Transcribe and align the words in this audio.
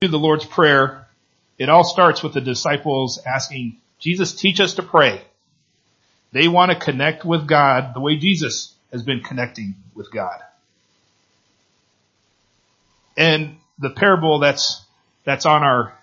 do 0.00 0.06
the 0.06 0.16
Lord's 0.16 0.44
Prayer, 0.44 1.08
it 1.58 1.68
all 1.68 1.82
starts 1.82 2.22
with 2.22 2.32
the 2.32 2.40
disciples 2.40 3.18
asking, 3.26 3.78
Jesus, 3.98 4.32
teach 4.32 4.60
us 4.60 4.74
to 4.74 4.82
pray. 4.84 5.20
They 6.30 6.46
want 6.46 6.70
to 6.70 6.78
connect 6.78 7.24
with 7.24 7.48
God 7.48 7.94
the 7.94 8.00
way 8.00 8.16
Jesus 8.16 8.72
has 8.92 9.02
been 9.02 9.24
connecting 9.24 9.74
with 9.96 10.12
God. 10.12 10.38
And 13.16 13.56
the 13.80 13.90
parable 13.90 14.38
that's, 14.38 14.84
that's 15.24 15.46
on 15.46 15.64
our, 15.64 15.98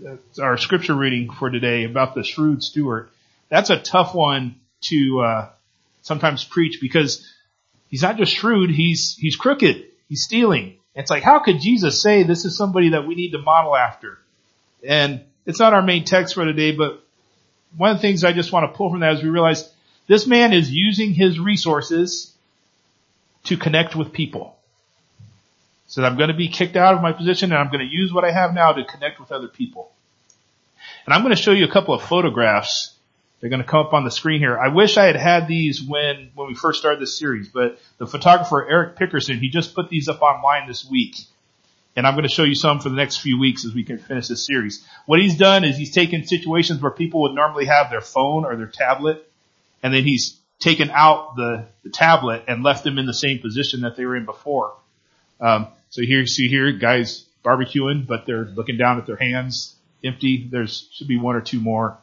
that's 0.00 0.38
our 0.38 0.56
scripture 0.56 0.94
reading 0.94 1.32
for 1.32 1.50
today 1.50 1.82
about 1.82 2.14
the 2.14 2.22
shrewd 2.22 2.62
steward, 2.62 3.08
that's 3.48 3.70
a 3.70 3.80
tough 3.80 4.14
one 4.14 4.60
to, 4.82 5.22
uh, 5.24 5.48
sometimes 6.02 6.44
preach 6.44 6.78
because 6.80 7.28
he's 7.88 8.02
not 8.02 8.16
just 8.16 8.32
shrewd, 8.32 8.70
he's, 8.70 9.16
he's 9.16 9.34
crooked. 9.34 9.86
He's 10.08 10.22
stealing. 10.22 10.76
It's 10.96 11.10
like, 11.10 11.22
how 11.22 11.40
could 11.40 11.60
Jesus 11.60 12.00
say 12.00 12.22
this 12.22 12.46
is 12.46 12.56
somebody 12.56 12.90
that 12.90 13.06
we 13.06 13.14
need 13.14 13.32
to 13.32 13.38
model 13.38 13.76
after? 13.76 14.18
And 14.82 15.22
it's 15.44 15.60
not 15.60 15.74
our 15.74 15.82
main 15.82 16.04
text 16.04 16.34
for 16.34 16.44
today, 16.44 16.72
but 16.72 17.04
one 17.76 17.90
of 17.90 17.98
the 17.98 18.00
things 18.00 18.24
I 18.24 18.32
just 18.32 18.50
want 18.50 18.70
to 18.70 18.76
pull 18.76 18.90
from 18.90 19.00
that 19.00 19.14
is 19.14 19.22
we 19.22 19.28
realize 19.28 19.70
this 20.08 20.26
man 20.26 20.54
is 20.54 20.70
using 20.70 21.12
his 21.12 21.38
resources 21.38 22.32
to 23.44 23.56
connect 23.58 23.94
with 23.94 24.12
people. 24.12 24.56
So 25.86 26.02
I'm 26.02 26.16
going 26.16 26.28
to 26.28 26.34
be 26.34 26.48
kicked 26.48 26.76
out 26.76 26.94
of 26.94 27.02
my 27.02 27.12
position 27.12 27.52
and 27.52 27.60
I'm 27.60 27.70
going 27.70 27.86
to 27.86 27.94
use 27.94 28.12
what 28.12 28.24
I 28.24 28.32
have 28.32 28.54
now 28.54 28.72
to 28.72 28.84
connect 28.84 29.20
with 29.20 29.30
other 29.30 29.48
people. 29.48 29.92
And 31.04 31.14
I'm 31.14 31.22
going 31.22 31.34
to 31.34 31.40
show 31.40 31.52
you 31.52 31.64
a 31.64 31.70
couple 31.70 31.94
of 31.94 32.02
photographs. 32.02 32.95
They're 33.40 33.50
going 33.50 33.62
to 33.62 33.68
come 33.68 33.86
up 33.86 33.92
on 33.92 34.04
the 34.04 34.10
screen 34.10 34.40
here. 34.40 34.58
I 34.58 34.68
wish 34.68 34.96
I 34.96 35.04
had 35.04 35.16
had 35.16 35.46
these 35.46 35.82
when, 35.82 36.30
when 36.34 36.48
we 36.48 36.54
first 36.54 36.78
started 36.78 37.00
this 37.00 37.18
series, 37.18 37.48
but 37.48 37.78
the 37.98 38.06
photographer 38.06 38.66
Eric 38.68 38.96
Pickersgill, 38.96 39.38
he 39.38 39.50
just 39.50 39.74
put 39.74 39.90
these 39.90 40.08
up 40.08 40.22
online 40.22 40.66
this 40.66 40.88
week. 40.88 41.16
And 41.94 42.06
I'm 42.06 42.14
going 42.14 42.28
to 42.28 42.32
show 42.32 42.44
you 42.44 42.54
some 42.54 42.80
for 42.80 42.88
the 42.88 42.96
next 42.96 43.18
few 43.18 43.38
weeks 43.38 43.64
as 43.64 43.74
we 43.74 43.84
can 43.84 43.98
finish 43.98 44.28
this 44.28 44.44
series. 44.44 44.86
What 45.06 45.20
he's 45.20 45.36
done 45.36 45.64
is 45.64 45.76
he's 45.76 45.92
taken 45.92 46.26
situations 46.26 46.80
where 46.80 46.90
people 46.90 47.22
would 47.22 47.34
normally 47.34 47.66
have 47.66 47.90
their 47.90 48.02
phone 48.02 48.44
or 48.44 48.56
their 48.56 48.66
tablet, 48.66 49.30
and 49.82 49.92
then 49.94 50.04
he's 50.04 50.38
taken 50.58 50.90
out 50.90 51.36
the, 51.36 51.66
the 51.84 51.90
tablet 51.90 52.44
and 52.48 52.62
left 52.62 52.84
them 52.84 52.98
in 52.98 53.06
the 53.06 53.14
same 53.14 53.38
position 53.38 53.82
that 53.82 53.96
they 53.96 54.04
were 54.04 54.16
in 54.16 54.24
before. 54.24 54.74
Um, 55.40 55.68
so 55.90 56.02
here 56.02 56.20
you 56.20 56.26
see 56.26 56.48
here, 56.48 56.72
guys 56.72 57.24
barbecuing, 57.44 58.06
but 58.06 58.26
they're 58.26 58.44
looking 58.44 58.76
down 58.76 58.98
at 58.98 59.06
their 59.06 59.16
hands, 59.16 59.74
empty. 60.02 60.48
There's 60.50 60.88
should 60.92 61.08
be 61.08 61.18
one 61.18 61.36
or 61.36 61.40
two 61.40 61.60
more. 61.60 61.98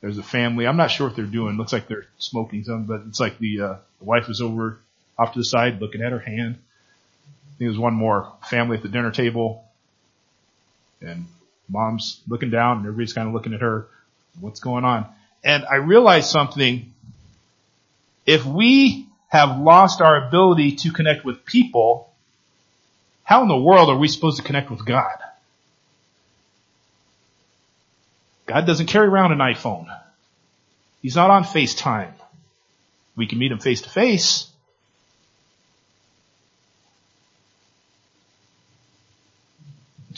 There's 0.00 0.18
a 0.18 0.22
family. 0.22 0.66
I'm 0.66 0.76
not 0.76 0.90
sure 0.90 1.08
what 1.08 1.16
they're 1.16 1.24
doing. 1.24 1.56
Looks 1.56 1.72
like 1.72 1.88
they're 1.88 2.06
smoking 2.18 2.64
something, 2.64 2.86
but 2.86 3.06
it's 3.08 3.20
like 3.20 3.38
the, 3.38 3.60
uh, 3.60 3.76
the 3.98 4.04
wife 4.04 4.28
is 4.28 4.40
over 4.40 4.78
off 5.18 5.32
to 5.32 5.40
the 5.40 5.44
side 5.44 5.80
looking 5.80 6.02
at 6.02 6.12
her 6.12 6.20
hand 6.20 6.58
I 7.58 7.58
think 7.58 7.70
there's 7.70 7.78
one 7.78 7.94
more 7.94 8.32
family 8.48 8.76
at 8.76 8.84
the 8.84 8.88
dinner 8.88 9.10
table 9.10 9.64
and 11.00 11.24
mom's 11.68 12.20
looking 12.28 12.50
down 12.50 12.76
and 12.76 12.86
everybody's 12.86 13.12
kind 13.12 13.26
of 13.26 13.34
looking 13.34 13.52
at 13.52 13.60
her. 13.62 13.88
What's 14.38 14.60
going 14.60 14.84
on? 14.84 15.06
And 15.42 15.64
I 15.64 15.76
realized 15.76 16.30
something. 16.30 16.92
If 18.26 18.44
we 18.44 19.08
have 19.26 19.58
lost 19.58 20.00
our 20.00 20.28
ability 20.28 20.76
to 20.76 20.92
connect 20.92 21.24
with 21.24 21.44
people, 21.44 22.12
how 23.24 23.42
in 23.42 23.48
the 23.48 23.58
world 23.58 23.90
are 23.90 23.98
we 23.98 24.06
supposed 24.06 24.36
to 24.36 24.44
connect 24.44 24.70
with 24.70 24.86
God? 24.86 25.18
God 28.48 28.66
doesn't 28.66 28.86
carry 28.86 29.06
around 29.06 29.32
an 29.32 29.38
iPhone. 29.38 29.86
He's 31.00 31.14
not 31.14 31.30
on 31.30 31.44
FaceTime. 31.44 32.14
We 33.14 33.26
can 33.26 33.38
meet 33.38 33.52
him 33.52 33.58
face 33.58 33.82
to 33.82 33.90
face, 33.90 34.50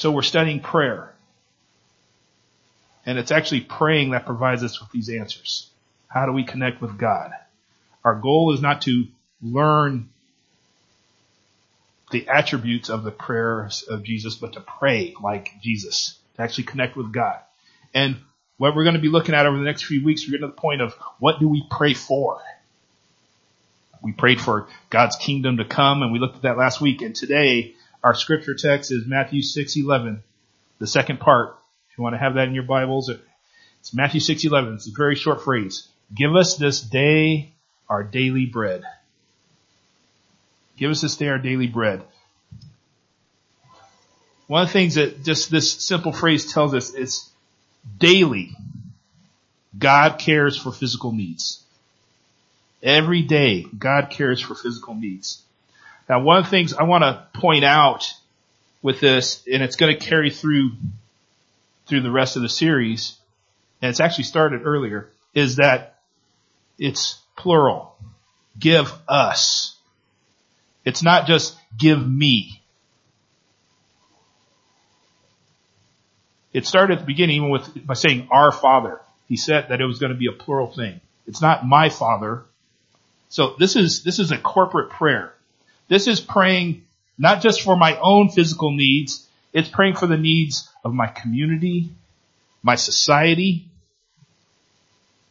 So 0.01 0.11
we're 0.11 0.23
studying 0.23 0.61
prayer. 0.61 1.13
And 3.05 3.19
it's 3.19 3.31
actually 3.31 3.61
praying 3.61 4.13
that 4.13 4.25
provides 4.25 4.63
us 4.63 4.81
with 4.81 4.91
these 4.91 5.11
answers. 5.11 5.69
How 6.09 6.25
do 6.25 6.33
we 6.33 6.43
connect 6.43 6.81
with 6.81 6.97
God? 6.97 7.33
Our 8.03 8.15
goal 8.15 8.55
is 8.55 8.63
not 8.63 8.81
to 8.83 9.05
learn 9.43 10.09
the 12.13 12.27
attributes 12.29 12.89
of 12.89 13.05
the 13.05 13.11
prayers 13.11 13.83
of 13.83 14.03
Jesus, 14.03 14.37
but 14.37 14.55
to 14.55 14.63
pray 14.63 15.15
like 15.23 15.61
Jesus, 15.61 16.19
to 16.37 16.43
actually 16.45 16.65
connect 16.65 16.97
with 16.97 17.13
God. 17.13 17.41
And 17.95 18.17
what 18.57 18.77
we're 18.77 18.85
going 18.85 18.95
to 18.95 19.01
be 19.01 19.09
looking 19.09 19.35
at 19.35 19.47
over 19.47 19.57
the 19.57 19.65
next 19.65 19.85
few 19.85 20.05
weeks, 20.05 20.27
we're 20.27 20.33
getting 20.33 20.49
to 20.49 20.55
the 20.55 20.61
point 20.61 20.83
of 20.83 20.95
what 21.19 21.41
do 21.41 21.49
we 21.49 21.65
pray 21.71 21.95
for? 21.95 22.41
We 24.03 24.13
prayed 24.13 24.41
for 24.41 24.69
God's 24.89 25.17
kingdom 25.17 25.59
to 25.59 25.65
come, 25.65 26.03
and 26.03 26.13
we 26.13 26.19
looked 26.19 26.37
at 26.37 26.43
that 26.43 26.57
last 26.57 26.81
week. 26.81 27.03
And 27.03 27.15
today, 27.15 27.75
our 28.03 28.15
scripture 28.15 28.55
text 28.55 28.93
is 28.93 29.07
Matthew 29.07 29.43
6:11, 29.43 30.23
the 30.79 30.87
second 30.87 31.21
part. 31.21 31.59
If 31.91 31.99
you 31.99 32.05
want 32.05 32.15
to 32.15 32.19
have 32.19 32.35
that 32.35 32.49
in 32.49 32.55
your 32.55 32.65
Bibles, 32.65 33.11
it's 33.81 33.95
Matthew 33.95 34.21
6:11. 34.21 34.75
It's 34.75 34.89
a 34.89 34.93
very 34.97 35.17
short 35.17 35.43
phrase. 35.43 35.89
Give 36.15 36.35
us 36.35 36.57
this 36.57 36.81
day 36.81 37.55
our 37.89 38.03
daily 38.03 38.47
bread. 38.47 38.83
Give 40.77 40.91
us 40.91 41.03
this 41.03 41.17
day 41.17 41.29
our 41.29 41.39
daily 41.39 41.67
bread. 41.67 42.03
One 44.47 44.63
of 44.63 44.69
the 44.69 44.73
things 44.73 44.97
that 44.97 45.23
just 45.23 45.51
this 45.51 45.73
simple 45.73 46.13
phrase 46.13 46.53
tells 46.53 46.75
us 46.75 46.95
is 46.95 47.30
daily 47.99 48.55
God 49.79 50.19
cares 50.19 50.57
for 50.57 50.73
physical 50.73 51.13
needs. 51.13 51.63
Every 52.83 53.23
day 53.23 53.67
God 53.79 54.11
cares 54.11 54.41
for 54.41 54.55
physical 54.55 54.95
needs. 54.95 55.43
Now, 56.09 56.23
one 56.23 56.39
of 56.39 56.45
the 56.45 56.51
things 56.51 56.75
I 56.75 56.83
want 56.85 57.03
to 57.05 57.27
point 57.39 57.65
out 57.65 58.13
with 58.83 59.01
this, 59.01 59.47
and 59.51 59.63
it's 59.63 59.77
going 59.77 59.97
to 59.97 60.05
carry 60.05 60.31
through 60.31 60.73
through 61.87 62.01
the 62.03 62.11
rest 62.11 62.37
of 62.37 62.43
the 62.43 62.49
series, 62.49 63.17
and 63.83 63.91
it's 63.91 64.01
actually 64.01 64.25
started 64.25 64.63
earlier, 64.65 65.09
is 65.35 65.57
that 65.57 65.99
it's 66.79 67.19
plural. 67.37 67.97
Give 68.59 68.93
us. 69.09 69.77
It's 70.85 71.03
not 71.03 71.27
just 71.27 71.57
give 71.77 72.07
me. 72.07 72.60
It 76.53 76.67
started 76.67 76.95
at 76.95 77.01
the 77.01 77.07
beginning 77.07 77.37
even 77.37 77.51
with 77.51 77.87
by 77.87 77.95
saying 77.95 78.29
our 78.31 78.51
Father. 78.53 79.01
He 79.29 79.37
said 79.37 79.69
that 79.69 79.81
it 79.81 79.87
was 79.87 79.99
going 79.99 80.13
to 80.13 80.19
be 80.19 80.27
a 80.27 80.33
plural 80.33 80.67
thing. 80.67 81.01
It's 81.27 81.41
not 81.41 81.67
my 81.67 81.89
Father. 81.89 82.43
So 83.29 83.55
this 83.59 83.77
is 83.77 84.03
this 84.03 84.19
is 84.19 84.33
a 84.33 84.39
corporate 84.39 84.91
prayer. 84.91 85.33
This 85.89 86.09
is 86.09 86.21
praying 86.21 86.85
not 87.17 87.43
just 87.43 87.63
for 87.63 87.77
my 87.77 87.97
own 87.99 88.31
physical 88.31 88.73
needs, 88.73 89.29
it's 89.53 89.69
praying 89.69 89.97
for 89.97 90.07
the 90.07 90.17
needs 90.17 90.69
of 90.85 90.95
my 90.95 91.07
community, 91.07 91.91
my 92.63 92.77
society, 92.77 93.67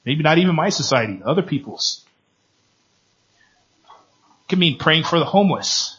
maybe 0.06 0.24
not 0.24 0.38
even 0.38 0.56
my 0.56 0.69
society, 0.69 1.22
other 1.25 1.41
people's. 1.41 2.06
It 4.44 4.50
can 4.50 4.59
mean 4.59 4.78
praying 4.78 5.03
for 5.03 5.19
the 5.19 5.25
homeless. 5.25 5.97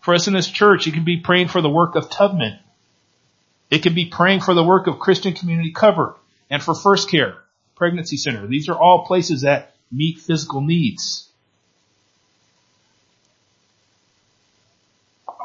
For 0.00 0.14
us 0.14 0.28
in 0.28 0.34
this 0.34 0.48
church, 0.48 0.86
it 0.86 0.94
can 0.94 1.04
be 1.04 1.18
praying 1.18 1.48
for 1.48 1.60
the 1.60 1.68
work 1.68 1.96
of 1.96 2.08
Tubman. 2.08 2.58
It 3.70 3.82
can 3.82 3.94
be 3.94 4.06
praying 4.06 4.40
for 4.40 4.54
the 4.54 4.64
work 4.64 4.86
of 4.86 4.98
Christian 4.98 5.34
Community 5.34 5.72
Cupboard 5.72 6.14
and 6.50 6.62
for 6.62 6.74
First 6.74 7.10
Care, 7.10 7.36
Pregnancy 7.74 8.16
Center. 8.16 8.46
These 8.46 8.68
are 8.68 8.78
all 8.78 9.06
places 9.06 9.42
that 9.42 9.74
meet 9.90 10.18
physical 10.18 10.60
needs. 10.60 11.26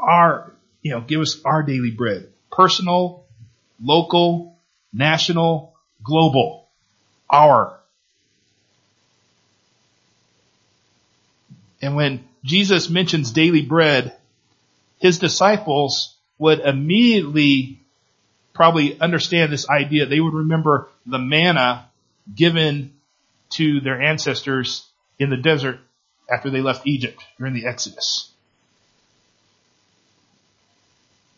our, 0.02 0.52
you 0.82 0.92
know, 0.92 1.02
give 1.02 1.22
us 1.22 1.40
our 1.46 1.64
daily 1.64 1.92
bread. 1.92 2.28
Personal, 2.52 3.26
local, 3.82 4.58
national, 4.92 5.76
global. 6.04 6.68
Our. 7.30 7.80
And 11.82 11.96
when 11.96 12.28
Jesus 12.44 12.90
mentions 12.90 13.32
daily 13.32 13.62
bread, 13.62 14.16
his 15.00 15.20
disciples 15.20 16.16
would 16.38 16.60
immediately 16.60 17.81
probably 18.54 19.00
understand 19.00 19.52
this 19.52 19.70
idea. 19.70 20.06
They 20.06 20.20
would 20.20 20.34
remember 20.34 20.90
the 21.06 21.20
manna 21.20 21.90
given 22.34 22.94
to 23.52 23.80
their 23.82 24.02
ancestors 24.02 24.88
in 25.20 25.30
the 25.30 25.38
desert 25.38 25.80
after 26.30 26.50
they 26.50 26.62
left 26.62 26.88
Egypt 26.88 27.24
during 27.38 27.54
the 27.54 27.66
Exodus. 27.66 28.32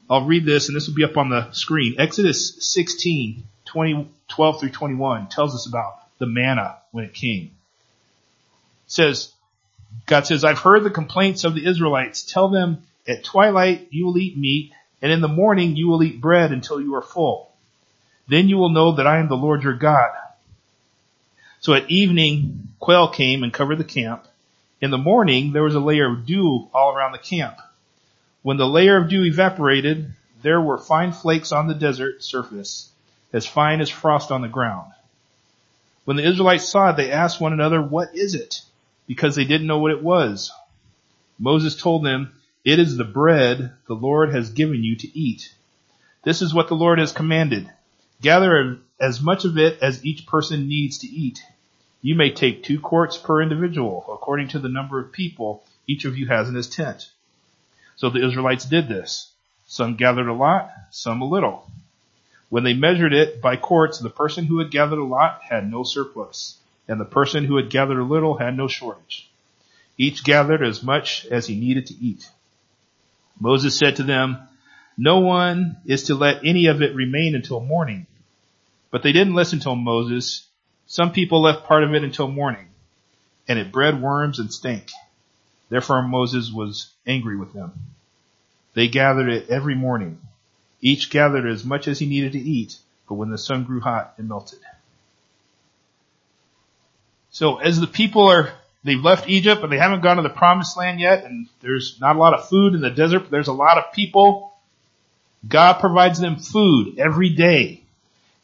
I'll 0.09 0.25
read 0.25 0.45
this 0.45 0.67
and 0.67 0.75
this 0.75 0.87
will 0.87 0.95
be 0.95 1.03
up 1.03 1.17
on 1.17 1.29
the 1.29 1.51
screen. 1.51 1.95
Exodus 1.97 2.55
16, 2.59 3.43
20, 3.65 4.09
12 4.27 4.59
through 4.59 4.69
21 4.69 5.27
tells 5.27 5.55
us 5.55 5.67
about 5.67 5.99
the 6.19 6.27
manna 6.27 6.77
when 6.91 7.05
it 7.05 7.13
came. 7.13 7.45
It 7.45 8.91
says, 8.91 9.31
God 10.05 10.27
says, 10.27 10.43
I've 10.43 10.59
heard 10.59 10.83
the 10.83 10.89
complaints 10.89 11.43
of 11.43 11.55
the 11.55 11.65
Israelites. 11.65 12.23
Tell 12.23 12.49
them 12.49 12.83
at 13.07 13.23
twilight 13.23 13.87
you 13.91 14.05
will 14.05 14.17
eat 14.17 14.37
meat 14.37 14.73
and 15.03 15.11
in 15.11 15.21
the 15.21 15.27
morning 15.27 15.75
you 15.75 15.89
will 15.89 16.01
eat 16.01 16.21
bread 16.21 16.51
until 16.51 16.81
you 16.81 16.95
are 16.95 17.01
full. 17.01 17.51
Then 18.27 18.47
you 18.47 18.57
will 18.57 18.69
know 18.69 18.93
that 18.93 19.05
I 19.05 19.19
am 19.19 19.27
the 19.27 19.35
Lord 19.35 19.61
your 19.61 19.73
God. 19.73 20.11
So 21.59 21.73
at 21.73 21.91
evening, 21.91 22.69
quail 22.79 23.09
came 23.09 23.43
and 23.43 23.53
covered 23.53 23.77
the 23.77 23.83
camp. 23.83 24.25
In 24.81 24.91
the 24.91 24.97
morning, 24.97 25.51
there 25.51 25.63
was 25.63 25.75
a 25.75 25.79
layer 25.79 26.09
of 26.09 26.25
dew 26.25 26.69
all 26.73 26.95
around 26.95 27.11
the 27.11 27.17
camp. 27.17 27.57
When 28.41 28.57
the 28.57 28.67
layer 28.67 28.97
of 28.97 29.09
dew 29.09 29.23
evaporated, 29.23 30.13
there 30.41 30.61
were 30.61 30.77
fine 30.77 31.11
flakes 31.11 31.51
on 31.51 31.67
the 31.67 31.73
desert 31.73 32.23
surface, 32.23 32.89
as 33.33 33.45
fine 33.45 33.81
as 33.81 33.89
frost 33.89 34.31
on 34.31 34.41
the 34.41 34.47
ground. 34.47 34.91
When 36.05 36.17
the 36.17 36.27
Israelites 36.27 36.67
saw 36.67 36.89
it, 36.89 36.97
they 36.97 37.11
asked 37.11 37.41
one 37.41 37.53
another, 37.53 37.81
what 37.81 38.15
is 38.15 38.35
it? 38.35 38.61
Because 39.07 39.35
they 39.35 39.45
didn't 39.45 39.67
know 39.67 39.79
what 39.79 39.91
it 39.91 40.03
was. 40.03 40.51
Moses 41.39 41.75
told 41.75 42.05
them, 42.05 42.33
it 42.63 42.79
is 42.79 42.95
the 42.95 43.03
bread 43.03 43.73
the 43.87 43.93
Lord 43.93 44.33
has 44.33 44.49
given 44.51 44.83
you 44.83 44.95
to 44.95 45.19
eat. 45.19 45.53
This 46.23 46.41
is 46.41 46.53
what 46.53 46.69
the 46.69 46.75
Lord 46.75 46.97
has 46.99 47.11
commanded. 47.11 47.69
Gather 48.21 48.79
as 48.99 49.21
much 49.21 49.43
of 49.43 49.57
it 49.57 49.79
as 49.81 50.05
each 50.05 50.25
person 50.25 50.69
needs 50.69 50.99
to 50.99 51.07
eat. 51.07 51.43
You 52.01 52.15
may 52.15 52.31
take 52.31 52.63
two 52.63 52.79
quarts 52.79 53.17
per 53.17 53.41
individual, 53.41 54.05
according 54.09 54.49
to 54.49 54.59
the 54.59 54.69
number 54.69 54.99
of 54.99 55.11
people 55.11 55.63
each 55.87 56.05
of 56.05 56.17
you 56.17 56.27
has 56.27 56.47
in 56.47 56.55
his 56.55 56.69
tent. 56.69 57.09
So 57.97 58.09
the 58.09 58.25
Israelites 58.25 58.65
did 58.65 58.87
this. 58.87 59.29
Some 59.67 59.95
gathered 59.95 60.27
a 60.27 60.33
lot, 60.33 60.71
some 60.91 61.21
a 61.21 61.27
little. 61.27 61.69
When 62.49 62.63
they 62.63 62.73
measured 62.73 63.13
it 63.13 63.41
by 63.41 63.57
quarts, 63.57 63.99
the 63.99 64.09
person 64.09 64.45
who 64.45 64.59
had 64.59 64.71
gathered 64.71 64.99
a 64.99 65.03
lot 65.03 65.41
had 65.41 65.69
no 65.69 65.83
surplus, 65.83 66.57
and 66.87 66.99
the 66.99 67.05
person 67.05 67.43
who 67.43 67.57
had 67.57 67.69
gathered 67.69 67.99
a 67.99 68.03
little 68.03 68.37
had 68.37 68.55
no 68.55 68.67
shortage. 68.67 69.29
Each 69.97 70.23
gathered 70.23 70.63
as 70.63 70.81
much 70.81 71.25
as 71.25 71.47
he 71.47 71.59
needed 71.59 71.87
to 71.87 71.95
eat. 71.95 72.29
Moses 73.43 73.77
said 73.77 73.97
to 73.97 74.03
them, 74.03 74.37
no 74.97 75.19
one 75.19 75.75
is 75.85 76.03
to 76.03 76.15
let 76.15 76.45
any 76.45 76.67
of 76.67 76.81
it 76.81 76.95
remain 76.95 77.35
until 77.35 77.59
morning. 77.59 78.07
But 78.89 79.03
they 79.03 79.11
didn't 79.11 79.35
listen 79.35 79.59
to 79.59 79.75
Moses. 79.75 80.47
Some 80.87 81.11
people 81.11 81.41
left 81.41 81.65
part 81.65 81.83
of 81.83 81.93
it 81.93 82.05
until 82.05 82.29
morning, 82.29 82.67
and 83.45 83.59
it 83.59 83.73
bred 83.73 84.01
worms 84.01 84.39
and 84.39 84.53
stank. 84.53 84.89
Therefore 85.67 86.03
Moses 86.03 86.53
was 86.53 86.89
angry 87.05 87.35
with 87.35 87.51
them. 87.51 87.73
They 88.75 88.87
gathered 88.87 89.27
it 89.27 89.49
every 89.49 89.75
morning. 89.75 90.21
Each 90.79 91.09
gathered 91.09 91.45
as 91.45 91.65
much 91.65 91.89
as 91.89 91.99
he 91.99 92.05
needed 92.05 92.31
to 92.31 92.39
eat, 92.39 92.77
but 93.09 93.15
when 93.15 93.29
the 93.29 93.37
sun 93.37 93.65
grew 93.65 93.81
hot, 93.81 94.13
it 94.17 94.23
melted. 94.23 94.59
So 97.31 97.57
as 97.57 97.81
the 97.81 97.87
people 97.87 98.23
are, 98.23 98.53
they've 98.83 99.03
left 99.03 99.29
Egypt, 99.29 99.61
but 99.61 99.69
they 99.69 99.77
haven't 99.77 100.01
gone 100.01 100.17
to 100.17 100.23
the 100.23 100.29
promised 100.29 100.77
land 100.77 100.99
yet, 100.99 101.23
and 101.23 101.47
there's 101.61 101.99
not 101.99 102.15
a 102.15 102.19
lot 102.19 102.33
of 102.33 102.47
food 102.47 102.73
in 102.73 102.81
the 102.81 102.89
desert, 102.89 103.19
but 103.19 103.31
there's 103.31 103.47
a 103.47 103.53
lot 103.53 103.77
of 103.77 103.93
people. 103.93 104.53
God 105.47 105.79
provides 105.79 106.19
them 106.19 106.37
food 106.37 106.99
every 106.99 107.29
day. 107.29 107.83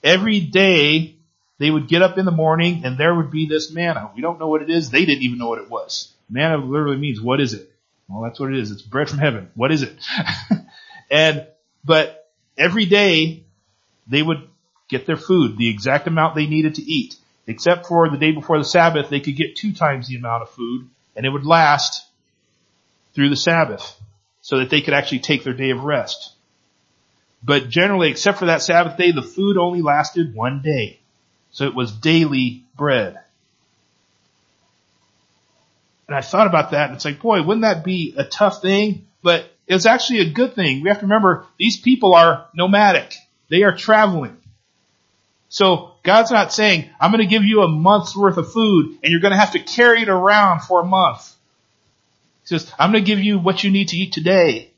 Every 0.03 0.39
day 0.39 1.15
they 1.59 1.69
would 1.69 1.87
get 1.87 2.01
up 2.01 2.17
in 2.17 2.25
the 2.25 2.31
morning 2.31 2.83
and 2.85 2.97
there 2.97 3.13
would 3.13 3.31
be 3.31 3.45
this 3.45 3.71
manna. 3.71 4.11
We 4.15 4.21
don't 4.21 4.39
know 4.39 4.47
what 4.47 4.61
it 4.61 4.69
is. 4.69 4.89
They 4.89 5.05
didn't 5.05 5.23
even 5.23 5.37
know 5.37 5.49
what 5.49 5.59
it 5.59 5.69
was. 5.69 6.11
Manna 6.29 6.57
literally 6.57 6.97
means, 6.97 7.21
what 7.21 7.41
is 7.41 7.53
it? 7.53 7.71
Well, 8.07 8.23
that's 8.23 8.39
what 8.39 8.51
it 8.51 8.57
is. 8.57 8.71
It's 8.71 8.81
bread 8.81 9.09
from 9.09 9.19
heaven. 9.19 9.51
What 9.55 9.71
is 9.71 9.83
it? 9.83 9.95
and, 11.11 11.45
but 11.83 12.29
every 12.57 12.85
day 12.85 13.43
they 14.07 14.21
would 14.21 14.47
get 14.89 15.05
their 15.05 15.17
food, 15.17 15.57
the 15.57 15.69
exact 15.69 16.07
amount 16.07 16.35
they 16.35 16.47
needed 16.47 16.75
to 16.75 16.81
eat. 16.81 17.15
Except 17.49 17.87
for 17.87 18.07
the 18.07 18.17
day 18.17 18.31
before 18.31 18.59
the 18.59 18.63
Sabbath, 18.63 19.09
they 19.09 19.21
could 19.21 19.35
get 19.35 19.55
two 19.55 19.73
times 19.73 20.07
the 20.07 20.17
amount 20.17 20.43
of 20.43 20.51
food 20.51 20.87
and 21.15 21.25
it 21.25 21.29
would 21.29 21.47
last 21.47 22.05
through 23.15 23.29
the 23.29 23.35
Sabbath 23.35 23.99
so 24.39 24.59
that 24.59 24.69
they 24.69 24.81
could 24.81 24.93
actually 24.93 25.21
take 25.21 25.43
their 25.43 25.55
day 25.55 25.71
of 25.71 25.83
rest. 25.83 26.33
But 27.43 27.67
generally, 27.67 28.11
except 28.11 28.37
for 28.37 28.45
that 28.45 28.61
Sabbath 28.61 28.97
day, 28.97 29.11
the 29.11 29.23
food 29.23 29.57
only 29.57 29.81
lasted 29.81 30.35
one 30.35 30.61
day. 30.61 30.99
So 31.49 31.65
it 31.65 31.73
was 31.73 31.91
daily 31.91 32.65
bread. 32.77 33.17
And 36.07 36.15
I 36.15 36.21
thought 36.21 36.45
about 36.45 36.69
that 36.71 36.89
and 36.89 36.97
it's 36.97 37.05
like, 37.05 37.19
boy, 37.19 37.41
wouldn't 37.41 37.63
that 37.63 37.83
be 37.83 38.13
a 38.15 38.25
tough 38.25 38.61
thing? 38.61 39.07
But 39.23 39.51
it's 39.65 39.87
actually 39.87 40.19
a 40.19 40.29
good 40.29 40.53
thing. 40.53 40.83
We 40.83 40.89
have 40.89 40.99
to 40.99 41.05
remember 41.05 41.47
these 41.57 41.77
people 41.77 42.13
are 42.13 42.45
nomadic. 42.53 43.15
They 43.49 43.63
are 43.63 43.75
traveling. 43.75 44.37
So 45.49 45.95
God's 46.03 46.29
not 46.31 46.53
saying, 46.53 46.89
I'm 47.01 47.11
going 47.11 47.23
to 47.23 47.29
give 47.29 47.43
you 47.43 47.63
a 47.63 47.67
month's 47.67 48.15
worth 48.15 48.37
of 48.37 48.53
food 48.53 48.99
and 49.03 49.11
you're 49.11 49.19
going 49.19 49.31
to 49.33 49.37
have 49.37 49.53
to 49.53 49.59
carry 49.59 50.03
it 50.03 50.09
around 50.09 50.61
for 50.61 50.81
a 50.81 50.85
month. 50.85 51.35
He 52.43 52.47
says, 52.47 52.71
I'm 52.77 52.91
going 52.91 53.03
to 53.03 53.07
give 53.07 53.19
you 53.19 53.39
what 53.39 53.63
you 53.63 53.71
need 53.71 53.89
to 53.89 53.97
eat 53.97 54.13
today. 54.13 54.71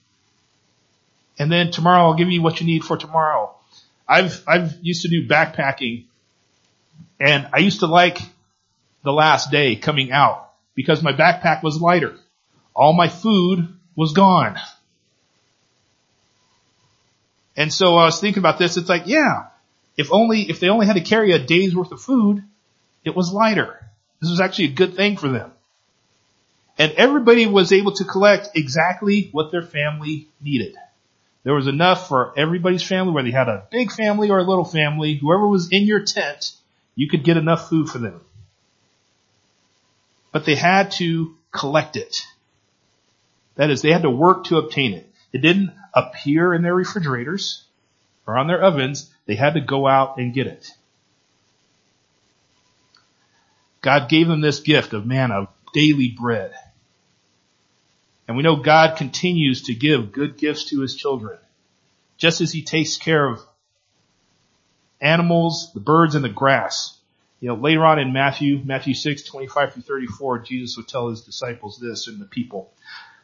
And 1.37 1.51
then 1.51 1.71
tomorrow 1.71 2.03
I'll 2.03 2.15
give 2.15 2.29
you 2.29 2.41
what 2.41 2.61
you 2.61 2.65
need 2.65 2.85
for 2.85 2.95
tomorrow. 2.95 3.53
I've, 4.07 4.41
I've 4.47 4.73
used 4.81 5.01
to 5.03 5.09
do 5.09 5.27
backpacking 5.27 6.05
and 7.19 7.47
I 7.53 7.59
used 7.59 7.81
to 7.81 7.87
like 7.87 8.19
the 9.03 9.11
last 9.11 9.51
day 9.51 9.75
coming 9.75 10.11
out 10.11 10.51
because 10.73 11.03
my 11.03 11.11
backpack 11.11 11.63
was 11.63 11.81
lighter. 11.81 12.15
All 12.73 12.93
my 12.93 13.09
food 13.09 13.67
was 13.95 14.13
gone. 14.13 14.57
And 17.57 17.71
so 17.73 17.97
I 17.97 18.05
was 18.05 18.21
thinking 18.21 18.39
about 18.41 18.57
this. 18.57 18.77
It's 18.77 18.89
like, 18.89 19.03
yeah, 19.05 19.47
if 19.97 20.11
only, 20.11 20.49
if 20.49 20.59
they 20.59 20.69
only 20.69 20.85
had 20.85 20.95
to 20.95 21.01
carry 21.01 21.31
a 21.31 21.39
day's 21.39 21.75
worth 21.75 21.91
of 21.91 22.01
food, 22.01 22.43
it 23.03 23.15
was 23.15 23.31
lighter. 23.31 23.79
This 24.19 24.29
was 24.29 24.39
actually 24.39 24.65
a 24.65 24.73
good 24.73 24.95
thing 24.95 25.17
for 25.17 25.27
them. 25.27 25.51
And 26.77 26.93
everybody 26.93 27.45
was 27.45 27.71
able 27.71 27.93
to 27.93 28.05
collect 28.05 28.49
exactly 28.55 29.29
what 29.31 29.51
their 29.51 29.61
family 29.61 30.27
needed. 30.41 30.75
There 31.43 31.53
was 31.53 31.67
enough 31.67 32.07
for 32.07 32.33
everybody's 32.37 32.83
family, 32.83 33.13
whether 33.13 33.27
you 33.27 33.33
had 33.33 33.49
a 33.49 33.67
big 33.71 33.91
family 33.91 34.29
or 34.29 34.39
a 34.39 34.43
little 34.43 34.65
family, 34.65 35.15
whoever 35.15 35.47
was 35.47 35.71
in 35.71 35.83
your 35.83 36.03
tent, 36.03 36.51
you 36.95 37.09
could 37.09 37.23
get 37.23 37.37
enough 37.37 37.69
food 37.69 37.89
for 37.89 37.97
them 37.97 38.21
but 40.31 40.45
they 40.45 40.55
had 40.55 40.91
to 40.91 41.35
collect 41.51 41.95
it. 41.95 42.25
That 43.55 43.69
is, 43.69 43.81
they 43.81 43.91
had 43.91 44.03
to 44.03 44.09
work 44.09 44.45
to 44.45 44.57
obtain 44.57 44.93
it. 44.93 45.07
It 45.33 45.39
didn't 45.39 45.71
appear 45.93 46.53
in 46.53 46.61
their 46.61 46.73
refrigerators 46.73 47.63
or 48.25 48.37
on 48.37 48.47
their 48.47 48.61
ovens. 48.61 49.09
They 49.31 49.37
had 49.37 49.53
to 49.53 49.61
go 49.61 49.87
out 49.87 50.17
and 50.17 50.33
get 50.33 50.47
it. 50.47 50.69
God 53.79 54.09
gave 54.09 54.27
them 54.27 54.41
this 54.41 54.59
gift 54.59 54.91
of 54.91 55.05
manna, 55.05 55.47
daily 55.73 56.09
bread. 56.09 56.53
And 58.27 58.35
we 58.35 58.43
know 58.43 58.57
God 58.57 58.97
continues 58.97 59.61
to 59.67 59.73
give 59.73 60.11
good 60.11 60.37
gifts 60.37 60.65
to 60.71 60.81
his 60.81 60.95
children. 60.95 61.37
Just 62.17 62.41
as 62.41 62.51
he 62.51 62.61
takes 62.61 62.97
care 62.97 63.25
of 63.25 63.39
animals, 64.99 65.71
the 65.73 65.79
birds, 65.79 66.15
and 66.15 66.25
the 66.25 66.29
grass. 66.29 66.97
You 67.39 67.47
know, 67.47 67.55
later 67.55 67.85
on 67.85 67.99
in 67.99 68.11
Matthew, 68.11 68.59
Matthew 68.65 68.95
6, 68.95 69.23
25 69.23 69.75
through 69.75 69.83
34, 69.83 70.39
Jesus 70.39 70.75
would 70.75 70.89
tell 70.89 71.07
his 71.07 71.21
disciples 71.21 71.79
this 71.79 72.09
and 72.09 72.19
the 72.19 72.25
people. 72.25 72.73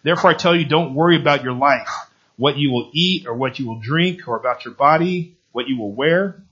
Therefore 0.03 0.29
I 0.29 0.35
tell 0.35 0.55
you, 0.55 0.63
don't 0.63 0.95
worry 0.95 1.19
about 1.19 1.43
your 1.43 1.51
life, 1.51 2.09
what 2.37 2.55
you 2.55 2.71
will 2.71 2.91
eat 2.93 3.27
or 3.27 3.33
what 3.33 3.59
you 3.59 3.67
will 3.67 3.81
drink 3.81 4.25
or 4.29 4.37
about 4.37 4.63
your 4.63 4.73
body, 4.73 5.33
what 5.57 5.67
you 5.67 5.75
will 5.75 5.91
wear. 5.91 6.43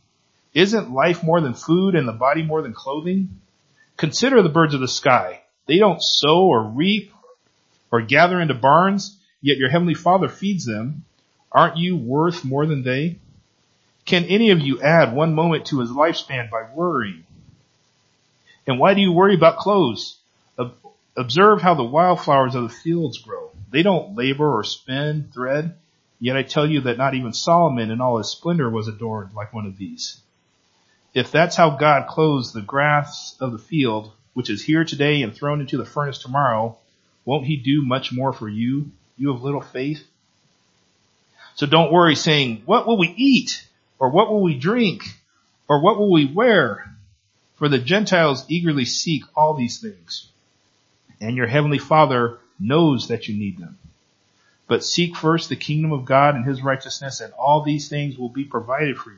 Isn't 0.55 0.89
life 0.89 1.23
more 1.23 1.39
than 1.39 1.53
food 1.53 1.93
and 1.93 2.07
the 2.07 2.11
body 2.11 2.41
more 2.41 2.63
than 2.63 2.73
clothing? 2.73 3.39
Consider 3.97 4.41
the 4.41 4.49
birds 4.49 4.73
of 4.73 4.81
the 4.81 4.87
sky. 4.87 5.43
They 5.67 5.77
don't 5.77 6.01
sow 6.01 6.47
or 6.47 6.63
reap 6.63 7.13
or 7.91 8.01
gather 8.01 8.41
into 8.41 8.55
barns, 8.55 9.15
yet 9.41 9.57
your 9.57 9.69
heavenly 9.69 9.93
father 9.93 10.27
feeds 10.27 10.65
them. 10.65 11.05
Aren't 11.51 11.77
you 11.77 11.95
worth 11.95 12.43
more 12.43 12.65
than 12.65 12.81
they? 12.81 13.19
Can 14.05 14.23
any 14.25 14.49
of 14.49 14.59
you 14.59 14.81
add 14.81 15.15
one 15.15 15.35
moment 15.35 15.67
to 15.67 15.81
his 15.81 15.91
lifespan 15.91 16.49
by 16.49 16.67
worrying? 16.73 17.25
And 18.65 18.79
why 18.79 18.95
do 18.95 19.01
you 19.01 19.11
worry 19.11 19.35
about 19.35 19.57
clothes? 19.57 20.17
Observe 21.15 21.61
how 21.61 21.75
the 21.75 21.83
wildflowers 21.83 22.55
of 22.55 22.63
the 22.63 22.69
fields 22.69 23.19
grow. 23.19 23.51
They 23.69 23.83
don't 23.83 24.15
labor 24.15 24.51
or 24.51 24.63
spin 24.63 25.29
thread. 25.31 25.75
Yet 26.25 26.35
I 26.35 26.41
tell 26.41 26.67
you 26.67 26.81
that 26.81 26.97
not 26.97 27.13
even 27.13 27.33
Solomon 27.33 27.91
in 27.91 28.01
all 28.01 28.17
his 28.17 28.31
splendor 28.31 28.67
was 28.67 28.87
adorned 28.87 29.35
like 29.35 29.53
one 29.53 29.67
of 29.67 29.77
these. 29.77 30.19
If 31.13 31.29
that's 31.29 31.55
how 31.55 31.77
God 31.77 32.07
clothes 32.07 32.51
the 32.51 32.63
grass 32.63 33.37
of 33.39 33.51
the 33.51 33.59
field, 33.59 34.11
which 34.33 34.49
is 34.49 34.63
here 34.63 34.83
today 34.83 35.21
and 35.21 35.35
thrown 35.35 35.61
into 35.61 35.77
the 35.77 35.85
furnace 35.85 36.17
tomorrow, 36.17 36.79
won't 37.25 37.45
he 37.45 37.57
do 37.57 37.85
much 37.85 38.11
more 38.11 38.33
for 38.33 38.49
you, 38.49 38.89
you 39.15 39.29
of 39.29 39.43
little 39.43 39.61
faith? 39.61 40.03
So 41.53 41.67
don't 41.67 41.93
worry 41.93 42.15
saying, 42.15 42.63
what 42.65 42.87
will 42.87 42.97
we 42.97 43.13
eat? 43.15 43.63
Or 43.99 44.09
what 44.09 44.31
will 44.31 44.41
we 44.41 44.57
drink? 44.57 45.03
Or 45.69 45.79
what 45.79 45.99
will 45.99 46.11
we 46.11 46.25
wear? 46.25 46.91
For 47.57 47.69
the 47.69 47.77
Gentiles 47.77 48.45
eagerly 48.47 48.85
seek 48.85 49.25
all 49.35 49.53
these 49.53 49.79
things, 49.79 50.27
and 51.21 51.37
your 51.37 51.45
heavenly 51.45 51.77
Father 51.77 52.39
knows 52.59 53.09
that 53.09 53.27
you 53.27 53.37
need 53.37 53.59
them. 53.59 53.77
But 54.67 54.83
seek 54.83 55.15
first 55.15 55.49
the 55.49 55.55
kingdom 55.55 55.91
of 55.91 56.05
God 56.05 56.35
and 56.35 56.45
his 56.45 56.63
righteousness, 56.63 57.21
and 57.21 57.33
all 57.33 57.61
these 57.61 57.87
things 57.87 58.17
will 58.17 58.29
be 58.29 58.45
provided 58.45 58.97
for 58.97 59.11
you. 59.11 59.17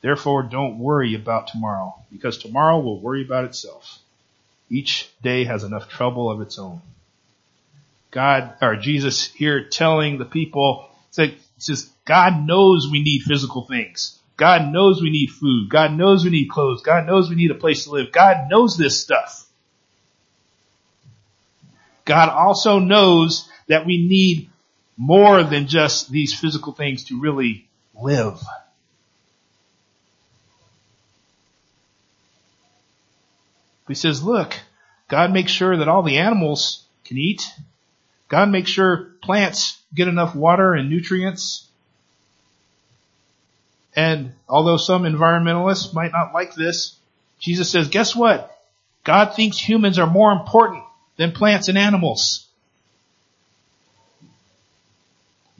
Therefore, 0.00 0.42
don't 0.42 0.78
worry 0.78 1.14
about 1.14 1.48
tomorrow, 1.48 1.94
because 2.10 2.38
tomorrow 2.38 2.80
will 2.80 3.00
worry 3.00 3.24
about 3.24 3.44
itself. 3.44 3.98
Each 4.68 5.08
day 5.22 5.44
has 5.44 5.62
enough 5.62 5.88
trouble 5.88 6.30
of 6.30 6.40
its 6.40 6.58
own. 6.58 6.80
God, 8.10 8.54
or 8.60 8.76
Jesus 8.76 9.26
here 9.32 9.68
telling 9.68 10.18
the 10.18 10.24
people, 10.24 10.88
it's 11.08 11.18
like, 11.18 11.34
it's 11.56 11.66
just, 11.66 11.90
God 12.04 12.44
knows 12.46 12.88
we 12.90 13.02
need 13.02 13.22
physical 13.22 13.66
things. 13.66 14.18
God 14.36 14.72
knows 14.72 15.02
we 15.02 15.10
need 15.10 15.30
food. 15.30 15.68
God 15.68 15.92
knows 15.92 16.24
we 16.24 16.30
need 16.30 16.48
clothes. 16.48 16.82
God 16.82 17.06
knows 17.06 17.28
we 17.28 17.36
need 17.36 17.50
a 17.50 17.54
place 17.54 17.84
to 17.84 17.90
live. 17.90 18.10
God 18.10 18.48
knows 18.48 18.76
this 18.76 19.00
stuff. 19.00 19.46
God 22.06 22.30
also 22.30 22.78
knows 22.78 23.48
that 23.70 23.86
we 23.86 24.04
need 24.04 24.50
more 24.96 25.44
than 25.44 25.68
just 25.68 26.10
these 26.10 26.34
physical 26.34 26.72
things 26.72 27.04
to 27.04 27.20
really 27.20 27.68
live. 27.94 28.42
He 33.86 33.94
says, 33.94 34.24
look, 34.24 34.58
God 35.08 35.32
makes 35.32 35.52
sure 35.52 35.76
that 35.76 35.88
all 35.88 36.02
the 36.02 36.18
animals 36.18 36.84
can 37.04 37.16
eat. 37.16 37.48
God 38.28 38.50
makes 38.50 38.70
sure 38.70 39.12
plants 39.22 39.80
get 39.94 40.08
enough 40.08 40.34
water 40.34 40.74
and 40.74 40.90
nutrients. 40.90 41.68
And 43.94 44.32
although 44.48 44.78
some 44.78 45.04
environmentalists 45.04 45.94
might 45.94 46.12
not 46.12 46.34
like 46.34 46.56
this, 46.56 46.96
Jesus 47.38 47.70
says, 47.70 47.86
guess 47.86 48.16
what? 48.16 48.58
God 49.04 49.36
thinks 49.36 49.58
humans 49.58 50.00
are 50.00 50.10
more 50.10 50.32
important 50.32 50.82
than 51.16 51.30
plants 51.30 51.68
and 51.68 51.78
animals. 51.78 52.48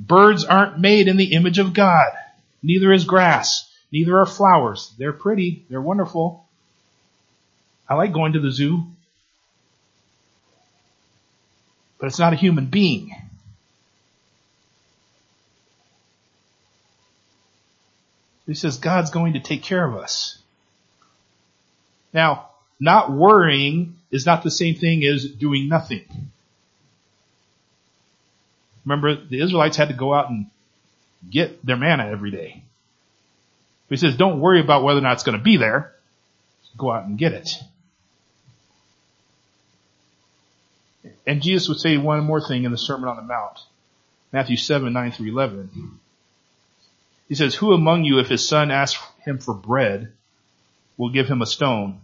Birds 0.00 0.44
aren't 0.44 0.78
made 0.78 1.08
in 1.08 1.18
the 1.18 1.34
image 1.34 1.58
of 1.58 1.74
God. 1.74 2.10
Neither 2.62 2.90
is 2.90 3.04
grass. 3.04 3.70
Neither 3.92 4.18
are 4.18 4.26
flowers. 4.26 4.94
They're 4.96 5.12
pretty. 5.12 5.66
They're 5.68 5.80
wonderful. 5.80 6.46
I 7.86 7.94
like 7.94 8.12
going 8.12 8.32
to 8.32 8.40
the 8.40 8.50
zoo. 8.50 8.86
But 11.98 12.06
it's 12.06 12.18
not 12.18 12.32
a 12.32 12.36
human 12.36 12.66
being. 12.66 13.14
He 18.46 18.54
says 18.54 18.78
God's 18.78 19.10
going 19.10 19.34
to 19.34 19.40
take 19.40 19.62
care 19.62 19.84
of 19.84 19.94
us. 19.96 20.38
Now, 22.12 22.48
not 22.80 23.12
worrying 23.12 23.96
is 24.10 24.24
not 24.24 24.42
the 24.42 24.50
same 24.50 24.76
thing 24.76 25.04
as 25.04 25.26
doing 25.30 25.68
nothing. 25.68 26.04
Remember, 28.90 29.14
the 29.14 29.40
Israelites 29.40 29.76
had 29.76 29.88
to 29.88 29.94
go 29.94 30.12
out 30.12 30.30
and 30.30 30.46
get 31.30 31.64
their 31.64 31.76
manna 31.76 32.10
every 32.10 32.32
day. 32.32 32.64
He 33.88 33.96
says, 33.96 34.16
don't 34.16 34.40
worry 34.40 34.60
about 34.60 34.82
whether 34.82 34.98
or 34.98 35.02
not 35.02 35.12
it's 35.12 35.22
going 35.22 35.38
to 35.38 35.44
be 35.44 35.56
there. 35.56 35.92
Go 36.76 36.90
out 36.90 37.04
and 37.04 37.16
get 37.16 37.32
it. 37.32 37.48
And 41.24 41.40
Jesus 41.40 41.68
would 41.68 41.78
say 41.78 41.98
one 41.98 42.24
more 42.24 42.40
thing 42.40 42.64
in 42.64 42.72
the 42.72 42.78
Sermon 42.78 43.08
on 43.08 43.14
the 43.14 43.22
Mount. 43.22 43.60
Matthew 44.32 44.56
7, 44.56 44.92
9 44.92 45.12
through 45.12 45.28
11. 45.28 46.00
He 47.28 47.36
says, 47.36 47.54
who 47.54 47.72
among 47.72 48.02
you, 48.02 48.18
if 48.18 48.28
his 48.28 48.46
son 48.46 48.72
asks 48.72 49.00
him 49.24 49.38
for 49.38 49.54
bread, 49.54 50.12
will 50.96 51.10
give 51.10 51.28
him 51.28 51.42
a 51.42 51.46
stone? 51.46 52.00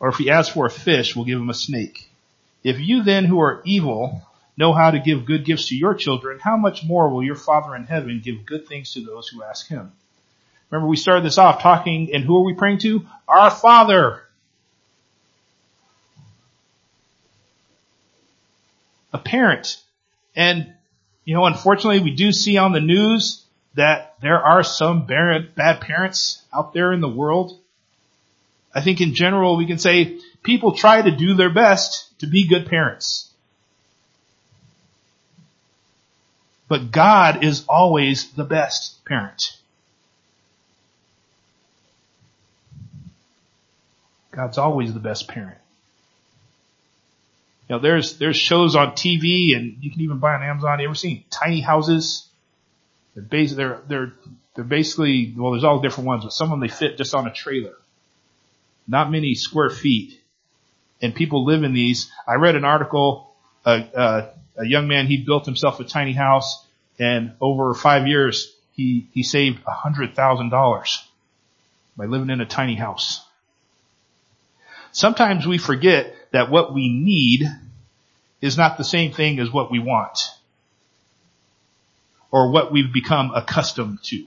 Or 0.00 0.08
if 0.08 0.16
he 0.16 0.30
asks 0.30 0.52
for 0.52 0.66
a 0.66 0.70
fish, 0.70 1.14
will 1.14 1.24
give 1.24 1.38
him 1.38 1.50
a 1.50 1.54
snake? 1.54 2.10
If 2.64 2.80
you 2.80 3.04
then 3.04 3.24
who 3.24 3.40
are 3.40 3.62
evil 3.64 4.22
know 4.56 4.72
how 4.72 4.90
to 4.90 4.98
give 4.98 5.26
good 5.26 5.44
gifts 5.44 5.68
to 5.68 5.76
your 5.76 5.94
children, 5.94 6.38
how 6.38 6.56
much 6.56 6.84
more 6.84 7.08
will 7.08 7.22
your 7.22 7.36
Father 7.36 7.74
in 7.74 7.84
heaven 7.84 8.20
give 8.22 8.46
good 8.46 8.66
things 8.66 8.92
to 8.94 9.04
those 9.04 9.28
who 9.28 9.42
ask 9.42 9.68
him? 9.68 9.92
Remember 10.70 10.88
we 10.88 10.96
started 10.96 11.24
this 11.24 11.38
off 11.38 11.62
talking, 11.62 12.14
and 12.14 12.24
who 12.24 12.36
are 12.38 12.44
we 12.44 12.54
praying 12.54 12.78
to? 12.78 13.06
Our 13.28 13.50
Father. 13.50 14.22
A 19.12 19.18
parent. 19.18 19.78
And, 20.34 20.72
you 21.24 21.34
know, 21.34 21.44
unfortunately 21.44 22.00
we 22.00 22.14
do 22.14 22.32
see 22.32 22.56
on 22.56 22.72
the 22.72 22.80
news 22.80 23.44
that 23.74 24.14
there 24.20 24.38
are 24.38 24.62
some 24.62 25.06
bad 25.06 25.80
parents 25.80 26.42
out 26.52 26.72
there 26.72 26.92
in 26.92 27.00
the 27.00 27.08
world. 27.08 27.58
I 28.74 28.80
think 28.80 29.00
in 29.00 29.14
general 29.14 29.56
we 29.56 29.66
can 29.66 29.78
say 29.78 30.18
people 30.42 30.72
try 30.72 31.02
to 31.02 31.10
do 31.10 31.34
their 31.34 31.52
best 31.52 32.18
to 32.20 32.26
be 32.26 32.48
good 32.48 32.66
parents. 32.66 33.31
But 36.72 36.90
God 36.90 37.44
is 37.44 37.66
always 37.68 38.30
the 38.32 38.44
best 38.44 39.04
parent. 39.04 39.58
God's 44.30 44.56
always 44.56 44.94
the 44.94 44.98
best 44.98 45.28
parent. 45.28 45.58
You 47.68 47.76
know, 47.76 47.78
there's, 47.78 48.16
there's 48.16 48.38
shows 48.38 48.74
on 48.74 48.92
TV 48.92 49.54
and 49.54 49.76
you 49.82 49.90
can 49.90 50.00
even 50.00 50.16
buy 50.16 50.32
on 50.32 50.42
Amazon. 50.42 50.78
You 50.78 50.86
ever 50.86 50.94
seen 50.94 51.24
tiny 51.28 51.60
houses? 51.60 52.26
They're 53.14 53.46
they're, 53.48 53.80
they're, 53.86 54.12
they're 54.54 54.64
basically, 54.64 55.34
well, 55.36 55.52
there's 55.52 55.64
all 55.64 55.82
different 55.82 56.06
ones, 56.06 56.24
but 56.24 56.32
some 56.32 56.46
of 56.46 56.52
them 56.52 56.60
they 56.60 56.74
fit 56.74 56.96
just 56.96 57.14
on 57.14 57.26
a 57.26 57.34
trailer. 57.34 57.74
Not 58.88 59.10
many 59.10 59.34
square 59.34 59.68
feet. 59.68 60.18
And 61.02 61.14
people 61.14 61.44
live 61.44 61.64
in 61.64 61.74
these. 61.74 62.10
I 62.26 62.36
read 62.36 62.56
an 62.56 62.64
article, 62.64 63.30
uh, 63.66 63.82
uh, 63.94 64.30
a 64.56 64.66
young 64.66 64.88
man, 64.88 65.06
he 65.06 65.18
built 65.18 65.44
himself 65.44 65.78
a 65.78 65.84
tiny 65.84 66.14
house 66.14 66.61
and 66.98 67.32
over 67.40 67.74
five 67.74 68.06
years, 68.06 68.54
he, 68.72 69.06
he 69.12 69.22
saved 69.22 69.60
a 69.66 69.72
hundred 69.72 70.14
thousand 70.14 70.50
dollars 70.50 71.06
by 71.96 72.06
living 72.06 72.30
in 72.30 72.40
a 72.40 72.46
tiny 72.46 72.74
house. 72.74 73.24
Sometimes 74.92 75.46
we 75.46 75.58
forget 75.58 76.14
that 76.32 76.50
what 76.50 76.74
we 76.74 76.88
need 76.88 77.44
is 78.40 78.58
not 78.58 78.76
the 78.76 78.84
same 78.84 79.12
thing 79.12 79.38
as 79.38 79.50
what 79.50 79.70
we 79.70 79.78
want 79.78 80.30
or 82.30 82.50
what 82.50 82.72
we've 82.72 82.92
become 82.92 83.30
accustomed 83.34 84.02
to. 84.04 84.26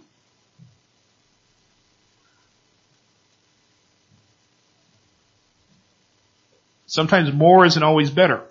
Sometimes 6.88 7.34
more 7.34 7.65
isn't 7.65 7.84
always 7.84 8.10
better. 8.10 8.41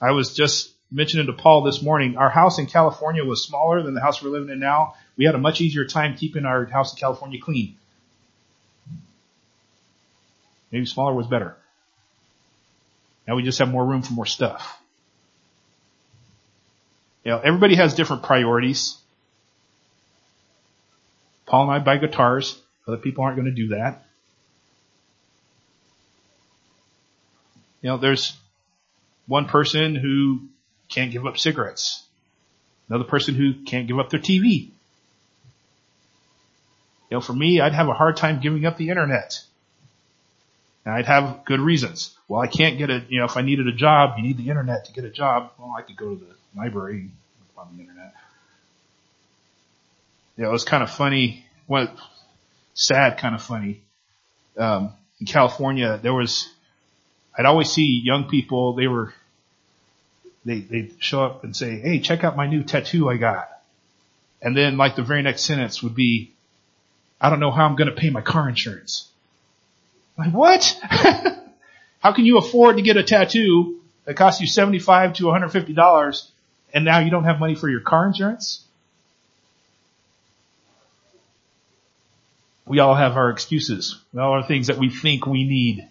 I 0.00 0.10
was 0.10 0.34
just 0.34 0.72
mentioning 0.90 1.26
to 1.26 1.32
Paul 1.32 1.62
this 1.62 1.82
morning, 1.82 2.16
our 2.16 2.30
house 2.30 2.58
in 2.58 2.66
California 2.66 3.24
was 3.24 3.42
smaller 3.42 3.82
than 3.82 3.94
the 3.94 4.00
house 4.00 4.22
we're 4.22 4.30
living 4.30 4.50
in 4.50 4.58
now. 4.58 4.94
We 5.16 5.24
had 5.24 5.34
a 5.34 5.38
much 5.38 5.60
easier 5.60 5.84
time 5.84 6.16
keeping 6.16 6.44
our 6.44 6.64
house 6.66 6.92
in 6.92 6.98
California 6.98 7.40
clean. 7.40 7.76
Maybe 10.70 10.86
smaller 10.86 11.14
was 11.14 11.26
better. 11.26 11.56
Now 13.26 13.36
we 13.36 13.42
just 13.42 13.58
have 13.58 13.68
more 13.68 13.84
room 13.84 14.02
for 14.02 14.12
more 14.12 14.26
stuff. 14.26 14.80
You 17.24 17.32
know, 17.32 17.40
everybody 17.40 17.74
has 17.74 17.94
different 17.94 18.22
priorities. 18.22 18.96
Paul 21.46 21.64
and 21.64 21.72
I 21.72 21.78
buy 21.78 21.98
guitars. 21.98 22.60
Other 22.86 22.96
people 22.96 23.24
aren't 23.24 23.36
going 23.36 23.48
to 23.48 23.54
do 23.54 23.68
that. 23.68 24.04
You 27.82 27.90
know, 27.90 27.96
there's 27.98 28.36
one 29.26 29.46
person 29.46 29.94
who 29.94 30.48
can't 30.88 31.12
give 31.12 31.26
up 31.26 31.38
cigarettes. 31.38 32.04
Another 32.88 33.04
person 33.04 33.34
who 33.34 33.64
can't 33.64 33.86
give 33.86 33.98
up 33.98 34.10
their 34.10 34.20
TV. 34.20 34.70
You 37.10 37.16
know, 37.16 37.20
for 37.20 37.32
me, 37.32 37.60
I'd 37.60 37.74
have 37.74 37.88
a 37.88 37.94
hard 37.94 38.16
time 38.16 38.40
giving 38.40 38.64
up 38.66 38.76
the 38.76 38.88
internet. 38.88 39.40
And 40.84 40.94
I'd 40.94 41.06
have 41.06 41.44
good 41.44 41.60
reasons. 41.60 42.16
Well, 42.28 42.40
I 42.40 42.46
can't 42.46 42.78
get 42.78 42.90
a, 42.90 43.04
you 43.08 43.18
know, 43.18 43.26
if 43.26 43.36
I 43.36 43.42
needed 43.42 43.66
a 43.66 43.72
job, 43.72 44.14
you 44.16 44.22
need 44.22 44.36
the 44.36 44.48
internet 44.48 44.86
to 44.86 44.92
get 44.92 45.04
a 45.04 45.10
job. 45.10 45.52
Well, 45.58 45.74
I 45.76 45.82
could 45.82 45.96
go 45.96 46.14
to 46.14 46.24
the 46.24 46.34
library 46.56 47.10
on 47.56 47.76
the 47.76 47.82
internet. 47.82 48.14
Yeah, 50.36 50.48
it 50.48 50.52
was 50.52 50.64
kind 50.64 50.82
of 50.82 50.90
funny. 50.90 51.44
What, 51.66 51.94
sad 52.74 53.18
kind 53.18 53.34
of 53.34 53.42
funny. 53.42 53.82
Um, 54.56 54.92
in 55.20 55.26
California, 55.26 55.98
there 56.02 56.14
was, 56.14 56.48
I'd 57.36 57.46
always 57.46 57.70
see 57.70 58.00
young 58.04 58.28
people, 58.28 58.74
they 58.74 58.86
were 58.86 59.12
they, 60.48 60.60
they 60.60 60.90
show 60.98 61.22
up 61.22 61.44
and 61.44 61.54
say, 61.54 61.78
hey, 61.78 62.00
check 62.00 62.24
out 62.24 62.36
my 62.36 62.46
new 62.46 62.62
tattoo 62.62 63.08
I 63.08 63.16
got. 63.16 63.50
And 64.40 64.56
then 64.56 64.76
like 64.76 64.96
the 64.96 65.02
very 65.02 65.22
next 65.22 65.42
sentence 65.42 65.82
would 65.82 65.94
be, 65.94 66.32
I 67.20 67.28
don't 67.28 67.40
know 67.40 67.50
how 67.50 67.66
I'm 67.66 67.76
going 67.76 67.90
to 67.90 67.94
pay 67.94 68.10
my 68.10 68.20
car 68.20 68.48
insurance. 68.48 69.08
Like 70.16 70.32
what? 70.32 70.78
how 72.00 72.12
can 72.12 72.24
you 72.24 72.38
afford 72.38 72.76
to 72.76 72.82
get 72.82 72.96
a 72.96 73.02
tattoo 73.02 73.80
that 74.04 74.14
costs 74.14 74.40
you 74.40 74.46
75 74.46 75.14
to 75.14 75.24
$150 75.24 76.28
and 76.72 76.84
now 76.84 77.00
you 77.00 77.10
don't 77.10 77.24
have 77.24 77.40
money 77.40 77.54
for 77.54 77.68
your 77.68 77.80
car 77.80 78.06
insurance? 78.06 78.64
We 82.64 82.78
all 82.80 82.94
have 82.94 83.16
our 83.16 83.30
excuses. 83.30 83.98
We 84.12 84.20
all 84.20 84.38
have 84.38 84.46
things 84.46 84.68
that 84.68 84.76
we 84.76 84.90
think 84.90 85.26
we 85.26 85.44
need. 85.44 85.88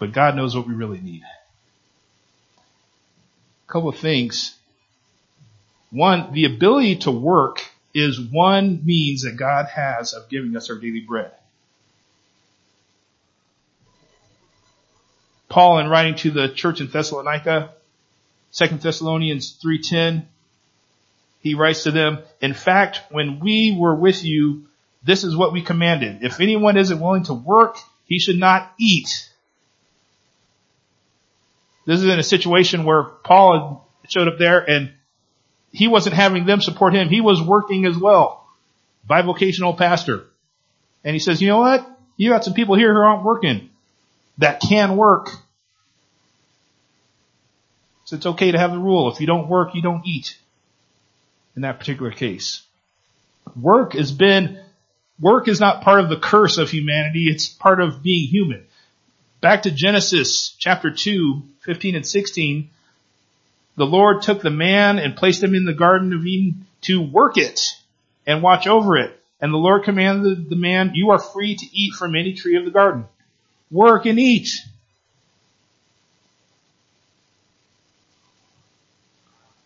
But 0.00 0.12
God 0.12 0.34
knows 0.34 0.56
what 0.56 0.66
we 0.66 0.74
really 0.74 1.00
need. 1.00 1.22
A 3.68 3.72
couple 3.72 3.90
of 3.90 3.98
things. 3.98 4.56
One, 5.90 6.32
the 6.32 6.46
ability 6.46 6.96
to 7.00 7.12
work 7.12 7.62
is 7.94 8.18
one 8.18 8.80
means 8.84 9.22
that 9.22 9.36
God 9.36 9.66
has 9.66 10.14
of 10.14 10.28
giving 10.28 10.56
us 10.56 10.70
our 10.70 10.76
daily 10.76 11.00
bread. 11.00 11.32
Paul, 15.48 15.80
in 15.80 15.88
writing 15.88 16.14
to 16.16 16.30
the 16.30 16.48
church 16.48 16.80
in 16.80 16.86
Thessalonica, 16.86 17.74
2 18.52 18.66
Thessalonians 18.78 19.58
3.10, 19.62 20.24
he 21.40 21.54
writes 21.54 21.82
to 21.82 21.90
them, 21.90 22.20
In 22.40 22.54
fact, 22.54 23.00
when 23.10 23.40
we 23.40 23.76
were 23.76 23.94
with 23.94 24.24
you, 24.24 24.66
this 25.02 25.24
is 25.24 25.36
what 25.36 25.52
we 25.52 25.60
commanded. 25.60 26.22
If 26.22 26.40
anyone 26.40 26.76
isn't 26.76 27.00
willing 27.00 27.24
to 27.24 27.34
work, 27.34 27.76
he 28.06 28.18
should 28.18 28.38
not 28.38 28.72
eat. 28.78 29.29
This 31.86 32.00
is 32.00 32.06
in 32.06 32.18
a 32.18 32.24
situation 32.24 32.84
where 32.84 33.02
Paul 33.02 33.88
showed 34.08 34.28
up 34.28 34.38
there 34.38 34.58
and 34.58 34.92
he 35.72 35.88
wasn't 35.88 36.16
having 36.16 36.46
them 36.46 36.60
support 36.60 36.94
him. 36.94 37.08
He 37.08 37.20
was 37.20 37.40
working 37.40 37.86
as 37.86 37.96
well. 37.96 38.46
Bivocational 39.08 39.76
pastor. 39.76 40.26
And 41.04 41.14
he 41.14 41.20
says, 41.20 41.40
you 41.40 41.48
know 41.48 41.58
what? 41.58 41.88
You 42.16 42.30
got 42.30 42.44
some 42.44 42.54
people 42.54 42.74
here 42.74 42.92
who 42.92 43.00
aren't 43.00 43.24
working 43.24 43.70
that 44.38 44.60
can 44.60 44.96
work. 44.96 45.30
So 48.04 48.16
it's 48.16 48.26
okay 48.26 48.50
to 48.50 48.58
have 48.58 48.72
the 48.72 48.78
rule. 48.78 49.10
If 49.12 49.20
you 49.20 49.26
don't 49.26 49.48
work, 49.48 49.74
you 49.74 49.82
don't 49.82 50.04
eat. 50.04 50.36
In 51.56 51.62
that 51.62 51.78
particular 51.78 52.10
case. 52.10 52.62
Work 53.60 53.94
has 53.94 54.12
been, 54.12 54.60
work 55.18 55.48
is 55.48 55.60
not 55.60 55.82
part 55.82 56.00
of 56.00 56.08
the 56.08 56.16
curse 56.16 56.58
of 56.58 56.70
humanity. 56.70 57.28
It's 57.28 57.48
part 57.48 57.80
of 57.80 58.02
being 58.02 58.28
human. 58.28 58.66
Back 59.40 59.62
to 59.62 59.70
Genesis 59.70 60.54
chapter 60.58 60.90
2, 60.90 61.42
15 61.60 61.96
and 61.96 62.06
16. 62.06 62.70
The 63.76 63.86
Lord 63.86 64.20
took 64.20 64.42
the 64.42 64.50
man 64.50 64.98
and 64.98 65.16
placed 65.16 65.42
him 65.42 65.54
in 65.54 65.64
the 65.64 65.72
garden 65.72 66.12
of 66.12 66.26
Eden 66.26 66.66
to 66.82 67.00
work 67.00 67.38
it 67.38 67.60
and 68.26 68.42
watch 68.42 68.66
over 68.66 68.98
it. 68.98 69.18
And 69.40 69.52
the 69.52 69.58
Lord 69.58 69.84
commanded 69.84 70.50
the 70.50 70.56
man, 70.56 70.92
you 70.94 71.10
are 71.10 71.18
free 71.18 71.56
to 71.56 71.66
eat 71.72 71.94
from 71.94 72.14
any 72.14 72.34
tree 72.34 72.56
of 72.56 72.66
the 72.66 72.70
garden. 72.70 73.06
Work 73.70 74.04
and 74.04 74.18
eat. 74.18 74.50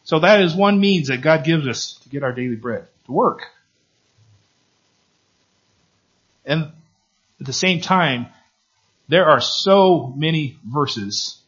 So 0.05 0.21
that 0.21 0.43
is 0.43 0.55
one 0.55 0.79
means 0.79 1.09
that 1.09 1.23
God 1.23 1.45
gives 1.45 1.67
us 1.67 1.95
to 2.05 2.09
get 2.09 2.23
our 2.23 2.33
daily 2.33 2.55
bread, 2.55 2.87
to 3.07 3.13
work. 3.13 3.49
And 6.45 6.71
at 7.41 7.47
the 7.47 7.53
same 7.53 7.81
time, 7.81 8.27
there 9.09 9.27
are 9.27 9.41
so 9.41 10.13
many 10.17 10.59
verses. 10.65 11.39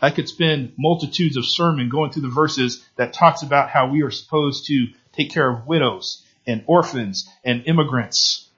I 0.00 0.10
could 0.10 0.28
spend 0.28 0.72
multitudes 0.78 1.36
of 1.36 1.46
sermon 1.46 1.88
going 1.88 2.10
through 2.10 2.22
the 2.22 2.28
verses 2.28 2.84
that 2.96 3.12
talks 3.12 3.42
about 3.42 3.70
how 3.70 3.88
we 3.88 4.02
are 4.02 4.10
supposed 4.10 4.66
to 4.66 4.88
take 5.12 5.32
care 5.32 5.48
of 5.48 5.66
widows 5.66 6.22
and 6.46 6.64
orphans 6.66 7.28
and 7.44 7.64
immigrants. 7.66 8.48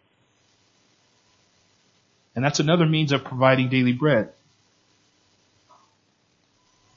And 2.35 2.45
that's 2.45 2.61
another 2.61 2.87
means 2.87 3.13
of 3.13 3.25
providing 3.25 3.69
daily 3.69 3.93
bread. 3.93 4.33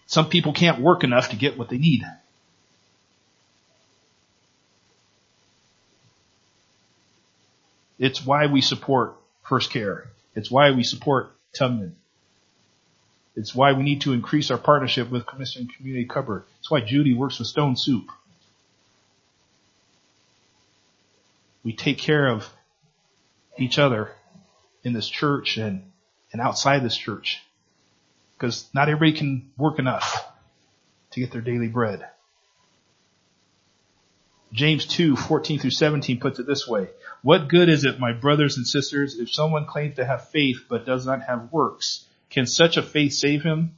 Some 0.07 0.29
people 0.29 0.53
can't 0.53 0.81
work 0.81 1.03
enough 1.03 1.29
to 1.29 1.35
get 1.35 1.57
what 1.57 1.69
they 1.69 1.77
need. 1.77 2.03
It's 7.99 8.25
why 8.25 8.45
we 8.45 8.61
support 8.61 9.15
First 9.43 9.71
Care. 9.71 10.07
It's 10.37 10.51
why 10.51 10.69
we 10.69 10.83
support 10.83 11.35
Tubman. 11.51 11.95
It's 13.35 13.55
why 13.55 13.73
we 13.73 13.81
need 13.81 14.01
to 14.01 14.13
increase 14.13 14.51
our 14.51 14.59
partnership 14.59 15.09
with 15.09 15.25
Christian 15.25 15.67
Community 15.67 16.05
Cupboard. 16.05 16.43
It's 16.59 16.69
why 16.69 16.81
Judy 16.81 17.15
works 17.15 17.39
with 17.39 17.47
Stone 17.47 17.75
Soup. 17.75 18.07
We 21.63 21.73
take 21.73 21.97
care 21.97 22.27
of 22.27 22.47
each 23.57 23.79
other 23.79 24.11
in 24.83 24.93
this 24.93 25.09
church 25.09 25.57
and, 25.57 25.91
and 26.31 26.39
outside 26.39 26.83
this 26.83 26.95
church. 26.95 27.41
Because 28.37 28.69
not 28.75 28.89
everybody 28.89 29.17
can 29.17 29.49
work 29.57 29.79
enough 29.79 30.23
to 31.13 31.19
get 31.19 31.31
their 31.31 31.41
daily 31.41 31.67
bread. 31.67 32.07
James 34.57 34.85
2, 34.87 35.15
14 35.15 35.59
through 35.59 35.71
17 35.71 36.19
puts 36.19 36.39
it 36.39 36.47
this 36.47 36.67
way. 36.67 36.89
What 37.21 37.47
good 37.47 37.69
is 37.69 37.83
it, 37.83 37.99
my 37.99 38.11
brothers 38.11 38.57
and 38.57 38.67
sisters, 38.67 39.19
if 39.19 39.31
someone 39.31 39.65
claims 39.65 39.95
to 39.95 40.05
have 40.05 40.29
faith 40.29 40.65
but 40.67 40.85
does 40.85 41.05
not 41.05 41.21
have 41.21 41.51
works? 41.51 42.05
Can 42.31 42.45
such 42.45 42.75
a 42.75 42.81
faith 42.81 43.13
save 43.13 43.43
him? 43.43 43.75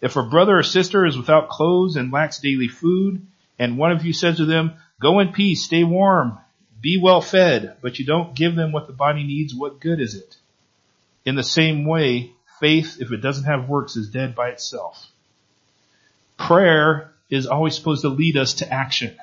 If 0.00 0.16
a 0.16 0.22
brother 0.22 0.58
or 0.58 0.62
sister 0.62 1.04
is 1.04 1.16
without 1.16 1.48
clothes 1.48 1.96
and 1.96 2.12
lacks 2.12 2.38
daily 2.38 2.68
food, 2.68 3.26
and 3.58 3.76
one 3.76 3.92
of 3.92 4.04
you 4.04 4.12
says 4.12 4.36
to 4.36 4.46
them, 4.46 4.74
go 5.00 5.18
in 5.18 5.32
peace, 5.32 5.64
stay 5.64 5.84
warm, 5.84 6.38
be 6.80 6.96
well 6.96 7.20
fed, 7.20 7.76
but 7.82 7.98
you 7.98 8.06
don't 8.06 8.34
give 8.34 8.54
them 8.54 8.72
what 8.72 8.86
the 8.86 8.92
body 8.92 9.24
needs, 9.24 9.54
what 9.54 9.80
good 9.80 10.00
is 10.00 10.14
it? 10.14 10.36
In 11.24 11.34
the 11.34 11.42
same 11.42 11.84
way, 11.84 12.32
faith, 12.60 12.98
if 13.00 13.12
it 13.12 13.18
doesn't 13.18 13.44
have 13.44 13.68
works, 13.68 13.96
is 13.96 14.08
dead 14.08 14.34
by 14.34 14.50
itself. 14.50 15.08
Prayer 16.38 17.12
is 17.28 17.46
always 17.46 17.74
supposed 17.74 18.02
to 18.02 18.08
lead 18.08 18.36
us 18.36 18.54
to 18.54 18.72
action. 18.72 19.16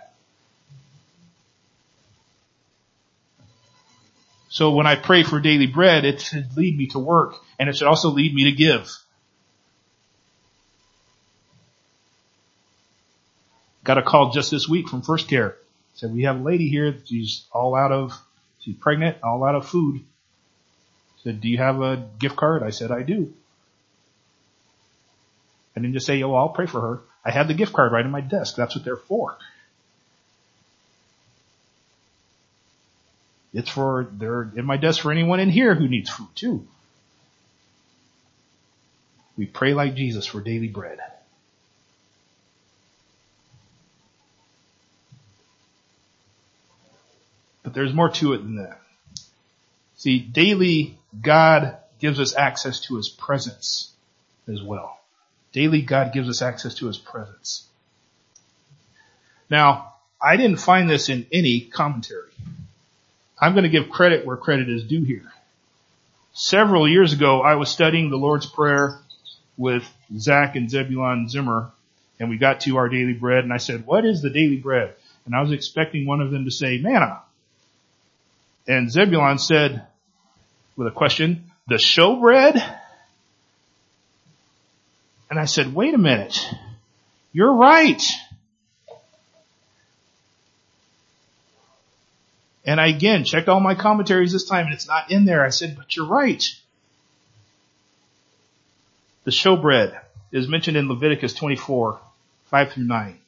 So 4.49 4.71
when 4.71 4.87
I 4.87 4.95
pray 4.95 5.23
for 5.23 5.39
daily 5.39 5.67
bread, 5.67 6.05
it 6.05 6.21
should 6.21 6.55
lead 6.55 6.77
me 6.77 6.87
to 6.87 6.99
work 6.99 7.35
and 7.59 7.67
it 7.67 7.75
should 7.75 7.87
also 7.87 8.09
lead 8.09 8.33
me 8.33 8.45
to 8.45 8.51
give. 8.51 8.89
Got 13.83 13.97
a 13.97 14.01
call 14.01 14.31
just 14.31 14.51
this 14.51 14.67
week 14.67 14.89
from 14.89 15.01
First 15.01 15.29
Care. 15.29 15.55
Said 15.95 16.13
we 16.13 16.23
have 16.23 16.39
a 16.39 16.43
lady 16.43 16.69
here. 16.69 16.95
She's 17.05 17.45
all 17.51 17.73
out 17.75 17.91
of, 17.91 18.13
she's 18.59 18.75
pregnant, 18.75 19.17
all 19.23 19.43
out 19.43 19.55
of 19.55 19.67
food. 19.67 20.01
Said, 21.23 21.41
do 21.41 21.49
you 21.49 21.57
have 21.57 21.81
a 21.81 22.07
gift 22.19 22.35
card? 22.35 22.63
I 22.63 22.69
said, 22.69 22.91
I 22.91 23.03
do. 23.03 23.33
I 25.75 25.79
didn't 25.79 25.93
just 25.93 26.05
say, 26.05 26.21
oh, 26.23 26.33
I'll 26.33 26.49
pray 26.49 26.65
for 26.65 26.81
her. 26.81 27.01
I 27.23 27.31
had 27.31 27.47
the 27.47 27.53
gift 27.53 27.73
card 27.73 27.91
right 27.91 28.05
on 28.05 28.11
my 28.11 28.21
desk. 28.21 28.55
That's 28.55 28.75
what 28.75 28.85
they're 28.85 28.95
for. 28.95 29.37
It's 33.57 33.71
for, 33.71 34.07
they're 34.11 34.51
in 34.55 34.65
my 34.65 34.77
desk 34.77 35.01
for 35.01 35.11
anyone 35.11 35.39
in 35.39 35.49
here 35.49 35.73
who 35.73 35.87
needs 35.87 36.11
food 36.11 36.27
too. 36.35 36.67
We 39.35 39.47
pray 39.47 39.73
like 39.73 39.95
Jesus 39.95 40.27
for 40.27 40.41
daily 40.41 40.67
bread. 40.67 40.99
But 47.63 47.73
there's 47.73 47.95
more 47.95 48.09
to 48.09 48.33
it 48.33 48.43
than 48.43 48.57
that. 48.57 48.79
See, 49.95 50.19
daily 50.19 50.99
God 51.19 51.77
gives 51.97 52.19
us 52.19 52.35
access 52.35 52.81
to 52.81 52.97
His 52.97 53.09
presence 53.09 53.91
as 54.47 54.61
well. 54.61 54.99
Daily 55.51 55.81
God 55.81 56.13
gives 56.13 56.29
us 56.29 56.43
access 56.43 56.75
to 56.75 56.85
His 56.85 56.99
presence. 56.99 57.65
Now, 59.49 59.95
I 60.21 60.37
didn't 60.37 60.57
find 60.57 60.87
this 60.87 61.09
in 61.09 61.25
any 61.31 61.61
commentary. 61.61 62.29
I'm 63.39 63.53
going 63.53 63.63
to 63.63 63.69
give 63.69 63.89
credit 63.89 64.25
where 64.25 64.37
credit 64.37 64.69
is 64.69 64.83
due 64.83 65.03
here. 65.03 65.31
Several 66.33 66.87
years 66.87 67.13
ago, 67.13 67.41
I 67.41 67.55
was 67.55 67.69
studying 67.69 68.09
the 68.09 68.17
Lord's 68.17 68.45
Prayer 68.45 68.99
with 69.57 69.83
Zach 70.17 70.55
and 70.55 70.69
Zebulon 70.69 71.29
Zimmer, 71.29 71.71
and 72.19 72.29
we 72.29 72.37
got 72.37 72.61
to 72.61 72.77
our 72.77 72.89
daily 72.89 73.13
bread, 73.13 73.43
and 73.43 73.53
I 73.53 73.57
said, 73.57 73.85
what 73.85 74.05
is 74.05 74.21
the 74.21 74.29
daily 74.29 74.57
bread? 74.57 74.95
And 75.25 75.35
I 75.35 75.41
was 75.41 75.51
expecting 75.51 76.05
one 76.05 76.21
of 76.21 76.31
them 76.31 76.45
to 76.45 76.51
say 76.51 76.77
manna. 76.77 77.21
And 78.67 78.91
Zebulon 78.91 79.39
said, 79.39 79.87
with 80.75 80.87
a 80.87 80.91
question, 80.91 81.51
the 81.67 81.75
showbread? 81.75 82.55
And 85.29 85.39
I 85.39 85.45
said, 85.45 85.73
wait 85.73 85.93
a 85.93 85.97
minute. 85.97 86.39
You're 87.33 87.53
right. 87.53 88.01
And 92.67 92.81
I 92.81 92.87
again 92.87 93.23
checked 93.23 93.47
all 93.47 93.61
my 93.61 93.75
commentaries 93.75 94.33
this 94.33 94.43
time 94.43 94.65
and 94.65 94.73
it's 94.73 94.89
not 94.89 95.09
in 95.09 95.23
there. 95.23 95.43
I 95.43 95.49
said, 95.49 95.77
but 95.77 95.95
you're 95.95 96.05
right. 96.05 96.43
The 99.23 99.31
showbread 99.31 99.97
is 100.33 100.49
mentioned 100.49 100.75
in 100.75 100.89
Leviticus 100.89 101.33
24, 101.33 101.99
5 102.43 102.71
through 102.73 102.83
9. 102.83 103.19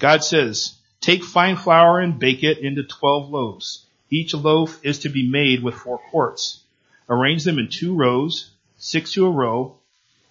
God 0.00 0.24
says, 0.24 0.74
take 1.00 1.22
fine 1.22 1.54
flour 1.54 2.00
and 2.00 2.18
bake 2.18 2.42
it 2.42 2.58
into 2.58 2.82
12 2.82 3.30
loaves. 3.30 3.86
Each 4.10 4.34
loaf 4.34 4.80
is 4.84 4.98
to 5.00 5.08
be 5.08 5.28
made 5.28 5.62
with 5.62 5.74
four 5.74 5.98
quarts. 5.98 6.60
Arrange 7.08 7.44
them 7.44 7.60
in 7.60 7.68
two 7.68 7.94
rows, 7.94 8.50
six 8.76 9.12
to 9.12 9.26
a 9.26 9.30
row, 9.30 9.76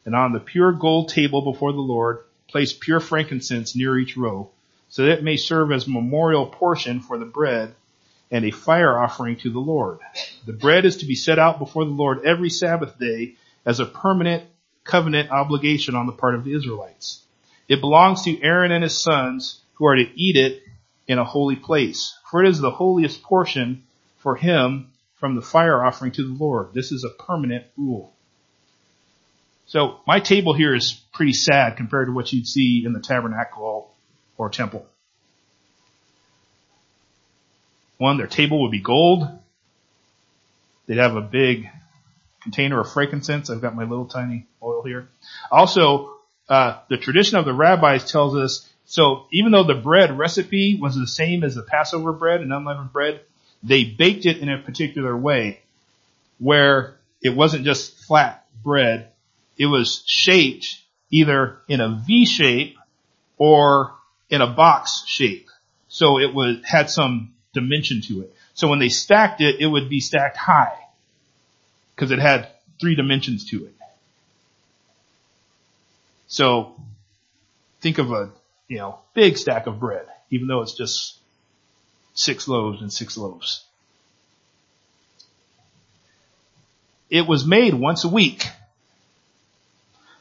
and 0.06 0.16
on 0.16 0.34
the 0.34 0.40
pure 0.40 0.74
gold 0.74 1.10
table 1.10 1.42
before 1.42 1.72
the 1.72 1.80
Lord, 1.80 2.20
place 2.50 2.74
pure 2.74 3.00
frankincense 3.00 3.74
near 3.74 3.98
each 3.98 4.18
row 4.18 4.52
so 4.94 5.02
that 5.02 5.14
it 5.14 5.24
may 5.24 5.38
serve 5.38 5.72
as 5.72 5.88
memorial 5.88 6.46
portion 6.46 7.00
for 7.00 7.18
the 7.18 7.26
bread 7.26 7.74
and 8.30 8.46
a 8.46 8.52
fire 8.52 8.96
offering 8.96 9.36
to 9.36 9.50
the 9.50 9.58
Lord. 9.58 9.98
The 10.46 10.54
bread 10.54 10.86
is 10.86 10.98
to 10.98 11.08
be 11.08 11.16
set 11.16 11.40
out 11.40 11.58
before 11.58 11.84
the 11.84 11.90
Lord 11.90 12.24
every 12.26 12.52
Sabbath 12.52 13.00
day 13.00 13.34
as 13.66 13.80
a 13.80 13.88
permanent 13.88 14.44
covenant 14.84 15.32
obligation 15.32 15.96
on 15.96 16.06
the 16.06 16.12
part 16.12 16.36
of 16.36 16.44
the 16.44 16.56
Israelites. 16.56 17.24
It 17.68 17.82
belongs 17.82 18.22
to 18.26 18.40
Aaron 18.44 18.72
and 18.72 18.84
his 18.84 18.96
sons 18.96 19.62
who 19.74 19.88
are 19.88 19.96
to 19.96 20.12
eat 20.14 20.36
it 20.36 20.62
in 21.08 21.18
a 21.18 21.26
holy 21.26 21.56
place, 21.56 22.16
for 22.30 22.44
it 22.44 22.50
is 22.50 22.60
the 22.60 22.70
holiest 22.70 23.24
portion 23.24 23.82
for 24.18 24.36
him 24.36 24.92
from 25.16 25.34
the 25.34 25.42
fire 25.42 25.84
offering 25.84 26.12
to 26.12 26.22
the 26.22 26.36
Lord. 26.36 26.72
This 26.76 26.92
is 26.92 27.04
a 27.04 27.10
permanent 27.10 27.66
rule. 27.76 28.14
So 29.66 30.02
my 30.06 30.20
table 30.20 30.54
here 30.54 30.76
is 30.76 31.02
pretty 31.14 31.34
sad 31.34 31.78
compared 31.78 32.10
to 32.10 32.14
what 32.14 32.32
you'd 32.32 32.46
see 32.46 32.86
in 32.86 32.94
the 32.94 33.00
tabernacle 33.00 33.93
or 34.44 34.50
temple. 34.50 34.86
One, 37.98 38.18
their 38.18 38.28
table 38.28 38.62
would 38.62 38.72
be 38.72 38.82
gold. 38.82 39.28
They'd 40.86 40.98
have 40.98 41.16
a 41.16 41.22
big 41.22 41.70
container 42.42 42.82
of 42.82 42.92
frankincense. 42.92 43.50
I've 43.50 43.62
got 43.62 43.76
my 43.76 43.86
little 43.86 44.06
tiny 44.06 44.46
oil 44.62 44.84
here. 44.84 45.08
Also, 45.50 46.18
uh, 46.50 46.80
the 46.90 46.98
tradition 46.98 47.38
of 47.38 47.46
the 47.46 47.54
rabbis 47.54 48.12
tells 48.12 48.36
us, 48.36 48.70
so 48.86 49.28
even 49.32 49.54
though 49.54 49.64
the 49.64 49.76
bread 49.76 50.18
recipe 50.18 50.78
was 50.80 50.96
the 50.96 51.08
same 51.08 51.44
as 51.44 51.56
the 51.56 51.64
Passover 51.64 52.12
bread 52.12 52.42
and 52.42 52.52
unleavened 52.52 52.92
bread, 52.92 53.22
they 53.64 53.86
baked 53.86 54.26
it 54.26 54.40
in 54.40 54.50
a 54.50 54.58
particular 54.58 55.16
way 55.16 55.62
where 56.38 56.96
it 57.22 57.34
wasn't 57.34 57.64
just 57.64 57.98
flat 58.00 58.46
bread. 58.62 59.12
It 59.58 59.68
was 59.68 60.04
shaped 60.06 60.82
either 61.10 61.60
in 61.70 61.80
a 61.80 62.04
V 62.06 62.26
shape 62.26 62.76
or 63.38 63.94
in 64.30 64.42
a 64.42 64.48
box 64.48 65.04
shape. 65.06 65.50
So 65.88 66.20
it 66.20 66.34
was, 66.34 66.58
had 66.66 66.90
some 66.90 67.34
dimension 67.54 68.02
to 68.04 68.22
it. 68.22 68.34
So 68.54 68.68
when 68.68 68.80
they 68.80 68.90
stacked 68.90 69.42
it, 69.42 69.60
it 69.60 69.68
would 69.68 69.90
be 69.90 70.00
stacked 70.00 70.38
high 70.38 70.78
because 71.96 72.12
it 72.12 72.20
had 72.20 72.50
three 72.80 72.96
dimensions 72.96 73.50
to 73.52 73.66
it. 73.66 73.74
So 76.28 76.76
think 77.82 78.00
of 78.00 78.12
a, 78.12 78.32
you 78.68 78.78
know, 78.78 79.00
big 79.14 79.38
stack 79.38 79.68
of 79.68 79.80
bread, 79.80 80.08
even 80.32 80.48
though 80.48 80.62
it's 80.62 80.74
just 80.74 81.20
six 82.16 82.48
loaves 82.48 82.82
and 82.82 82.92
six 82.92 83.18
loaves. 83.18 83.64
It 87.10 87.28
was 87.28 87.46
made 87.46 87.76
once 87.76 88.04
a 88.04 88.10
week, 88.10 88.48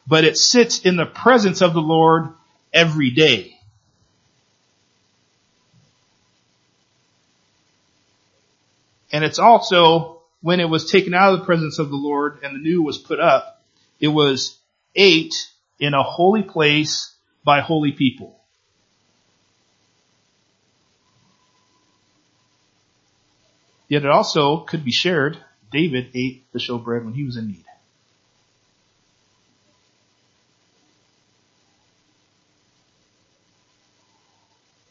but 0.06 0.24
it 0.24 0.36
sits 0.36 0.80
in 0.80 0.96
the 0.96 1.06
presence 1.06 1.62
of 1.62 1.72
the 1.72 1.80
Lord 1.80 2.28
every 2.74 3.10
day. 3.10 3.51
And 9.12 9.22
it's 9.24 9.38
also 9.38 10.22
when 10.40 10.58
it 10.58 10.68
was 10.68 10.90
taken 10.90 11.14
out 11.14 11.34
of 11.34 11.40
the 11.40 11.44
presence 11.46 11.78
of 11.78 11.90
the 11.90 11.96
Lord 11.96 12.40
and 12.42 12.54
the 12.54 12.58
new 12.58 12.82
was 12.82 12.98
put 12.98 13.20
up, 13.20 13.62
it 14.00 14.08
was 14.08 14.58
ate 14.96 15.34
in 15.78 15.94
a 15.94 16.02
holy 16.02 16.42
place 16.42 17.14
by 17.44 17.60
holy 17.60 17.92
people. 17.92 18.38
Yet 23.88 24.04
it 24.04 24.10
also 24.10 24.60
could 24.60 24.84
be 24.84 24.92
shared. 24.92 25.36
David 25.70 26.10
ate 26.14 26.50
the 26.52 26.58
showbread 26.58 27.04
when 27.04 27.12
he 27.12 27.24
was 27.24 27.36
in 27.36 27.48
need. 27.48 27.64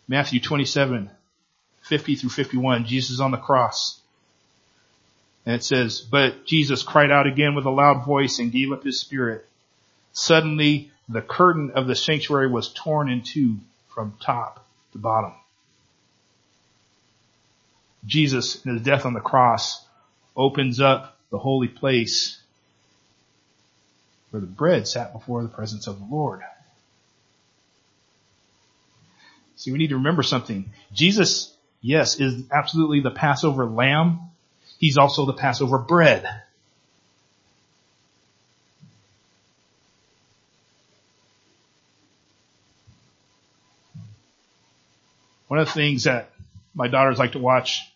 Matthew 0.07 0.39
27, 0.41 1.09
50 1.83 2.15
through 2.15 2.29
51, 2.29 2.85
Jesus 2.85 3.19
on 3.19 3.31
the 3.31 3.37
cross. 3.37 4.00
And 5.45 5.55
it 5.55 5.63
says, 5.63 6.01
but 6.01 6.45
Jesus 6.45 6.83
cried 6.83 7.11
out 7.11 7.27
again 7.27 7.55
with 7.55 7.65
a 7.65 7.71
loud 7.71 8.05
voice 8.05 8.39
and 8.39 8.51
gave 8.51 8.71
up 8.71 8.83
his 8.83 8.99
spirit. 8.99 9.47
Suddenly 10.13 10.91
the 11.09 11.21
curtain 11.21 11.71
of 11.71 11.87
the 11.87 11.95
sanctuary 11.95 12.47
was 12.47 12.71
torn 12.73 13.09
in 13.09 13.23
two 13.23 13.57
from 13.89 14.15
top 14.21 14.65
to 14.93 14.97
bottom. 14.97 15.33
Jesus 18.05 18.63
in 18.65 18.73
his 18.73 18.83
death 18.83 19.05
on 19.05 19.13
the 19.13 19.19
cross 19.19 19.83
opens 20.35 20.79
up 20.79 21.17
the 21.29 21.37
holy 21.37 21.67
place 21.67 22.39
where 24.31 24.41
the 24.41 24.47
bread 24.47 24.87
sat 24.87 25.13
before 25.13 25.43
the 25.43 25.49
presence 25.49 25.87
of 25.87 25.99
the 25.99 26.05
Lord. 26.05 26.41
See, 29.57 29.71
we 29.71 29.77
need 29.77 29.89
to 29.89 29.97
remember 29.97 30.23
something. 30.23 30.71
Jesus, 30.93 31.53
yes, 31.81 32.19
is 32.19 32.43
absolutely 32.51 33.01
the 33.01 33.11
Passover 33.11 33.65
lamb, 33.65 34.30
He's 34.81 34.97
also 34.97 35.25
the 35.27 35.33
Passover 35.33 35.77
bread. 35.77 36.27
One 45.47 45.59
of 45.59 45.67
the 45.67 45.71
things 45.71 46.05
that 46.05 46.31
my 46.73 46.87
daughters 46.87 47.19
like 47.19 47.33
to 47.33 47.39
watch 47.39 47.91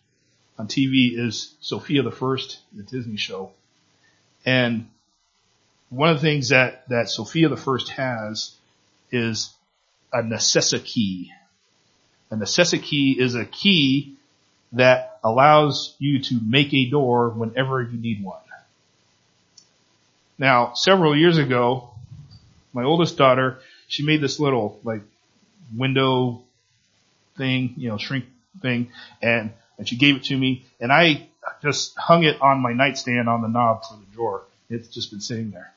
on 0.59 0.67
TV 0.67 1.17
is 1.17 1.55
Sofia 1.59 2.03
the 2.03 2.11
First, 2.11 2.59
the 2.71 2.83
Disney 2.83 3.17
show. 3.17 3.51
And 4.45 4.87
one 5.89 6.09
of 6.09 6.17
the 6.17 6.21
things 6.21 6.49
that, 6.49 6.87
that 6.89 7.09
Sofia 7.09 7.49
the 7.49 7.57
First 7.57 7.89
has 7.89 8.53
is 9.09 9.51
a 10.13 10.21
necessity. 10.21 11.31
A 12.29 12.35
necessity 12.35 13.15
is 13.17 13.33
a 13.33 13.45
key 13.45 14.17
that 14.73 15.14
allows 15.25 15.95
you 15.97 16.21
to 16.21 16.39
make 16.39 16.71
a 16.73 16.87
door 16.89 17.29
whenever 17.29 17.81
you 17.81 17.97
need 17.97 18.23
one. 18.23 18.39
Now, 20.37 20.73
several 20.75 21.17
years 21.17 21.37
ago, 21.37 21.89
my 22.73 22.83
oldest 22.83 23.17
daughter, 23.17 23.59
she 23.87 24.03
made 24.03 24.21
this 24.21 24.39
little 24.39 24.79
like 24.83 25.01
window 25.75 26.43
thing, 27.37 27.73
you 27.77 27.89
know, 27.89 27.97
shrink 27.97 28.25
thing, 28.61 28.91
and 29.21 29.51
and 29.77 29.89
she 29.89 29.97
gave 29.97 30.15
it 30.15 30.23
to 30.25 30.37
me, 30.37 30.65
and 30.79 30.91
I 30.91 31.27
just 31.61 31.97
hung 31.97 32.23
it 32.23 32.41
on 32.41 32.59
my 32.59 32.73
nightstand 32.73 33.27
on 33.27 33.41
the 33.41 33.47
knob 33.47 33.83
for 33.83 33.95
the 33.95 34.15
drawer. 34.15 34.43
It's 34.69 34.89
just 34.89 35.11
been 35.11 35.21
sitting 35.21 35.51
there. 35.51 35.73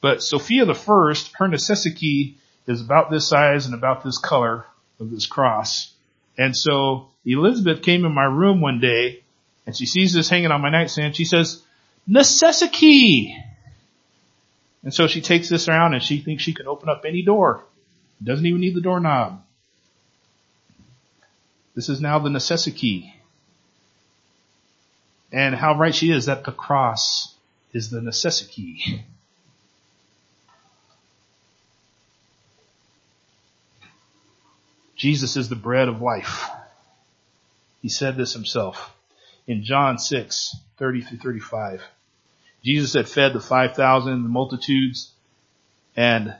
But 0.00 0.22
Sofia 0.22 0.64
the 0.64 0.74
first, 0.74 1.32
her 1.38 1.48
necessity 1.48 2.36
is 2.66 2.80
about 2.80 3.10
this 3.10 3.26
size 3.26 3.66
and 3.66 3.74
about 3.74 4.04
this 4.04 4.18
color 4.18 4.66
of 5.00 5.10
this 5.10 5.26
cross. 5.26 5.92
And 6.36 6.56
so 6.56 7.08
Elizabeth 7.28 7.82
came 7.82 8.04
in 8.04 8.12
my 8.12 8.24
room 8.24 8.60
one 8.60 8.80
day 8.80 9.22
and 9.66 9.76
she 9.76 9.84
sees 9.84 10.14
this 10.14 10.30
hanging 10.30 10.50
on 10.50 10.62
my 10.62 10.70
nightstand. 10.70 11.14
She 11.14 11.26
says, 11.26 11.62
necessity. 12.06 13.36
And 14.82 14.94
so 14.94 15.06
she 15.06 15.20
takes 15.20 15.48
this 15.48 15.68
around 15.68 15.92
and 15.92 16.02
she 16.02 16.20
thinks 16.20 16.42
she 16.42 16.54
can 16.54 16.66
open 16.66 16.88
up 16.88 17.04
any 17.06 17.22
door. 17.22 17.64
Doesn't 18.24 18.46
even 18.46 18.60
need 18.60 18.74
the 18.74 18.80
doorknob. 18.80 19.42
This 21.74 21.88
is 21.88 22.00
now 22.00 22.18
the 22.18 22.30
necessity. 22.30 23.14
And 25.30 25.54
how 25.54 25.78
right 25.78 25.94
she 25.94 26.10
is 26.10 26.26
that 26.26 26.44
the 26.44 26.52
cross 26.52 27.34
is 27.72 27.90
the 27.90 28.00
necessity. 28.00 29.04
Jesus 34.96 35.36
is 35.36 35.48
the 35.48 35.54
bread 35.54 35.88
of 35.88 36.00
life. 36.00 36.48
He 37.82 37.88
said 37.88 38.16
this 38.16 38.32
himself 38.32 38.94
in 39.46 39.64
John 39.64 39.98
6, 39.98 40.56
30 40.76 41.02
through 41.02 41.18
35. 41.18 41.82
Jesus 42.64 42.94
had 42.94 43.08
fed 43.08 43.32
the 43.32 43.40
5,000, 43.40 44.22
the 44.22 44.28
multitudes, 44.28 45.12
and 45.96 46.34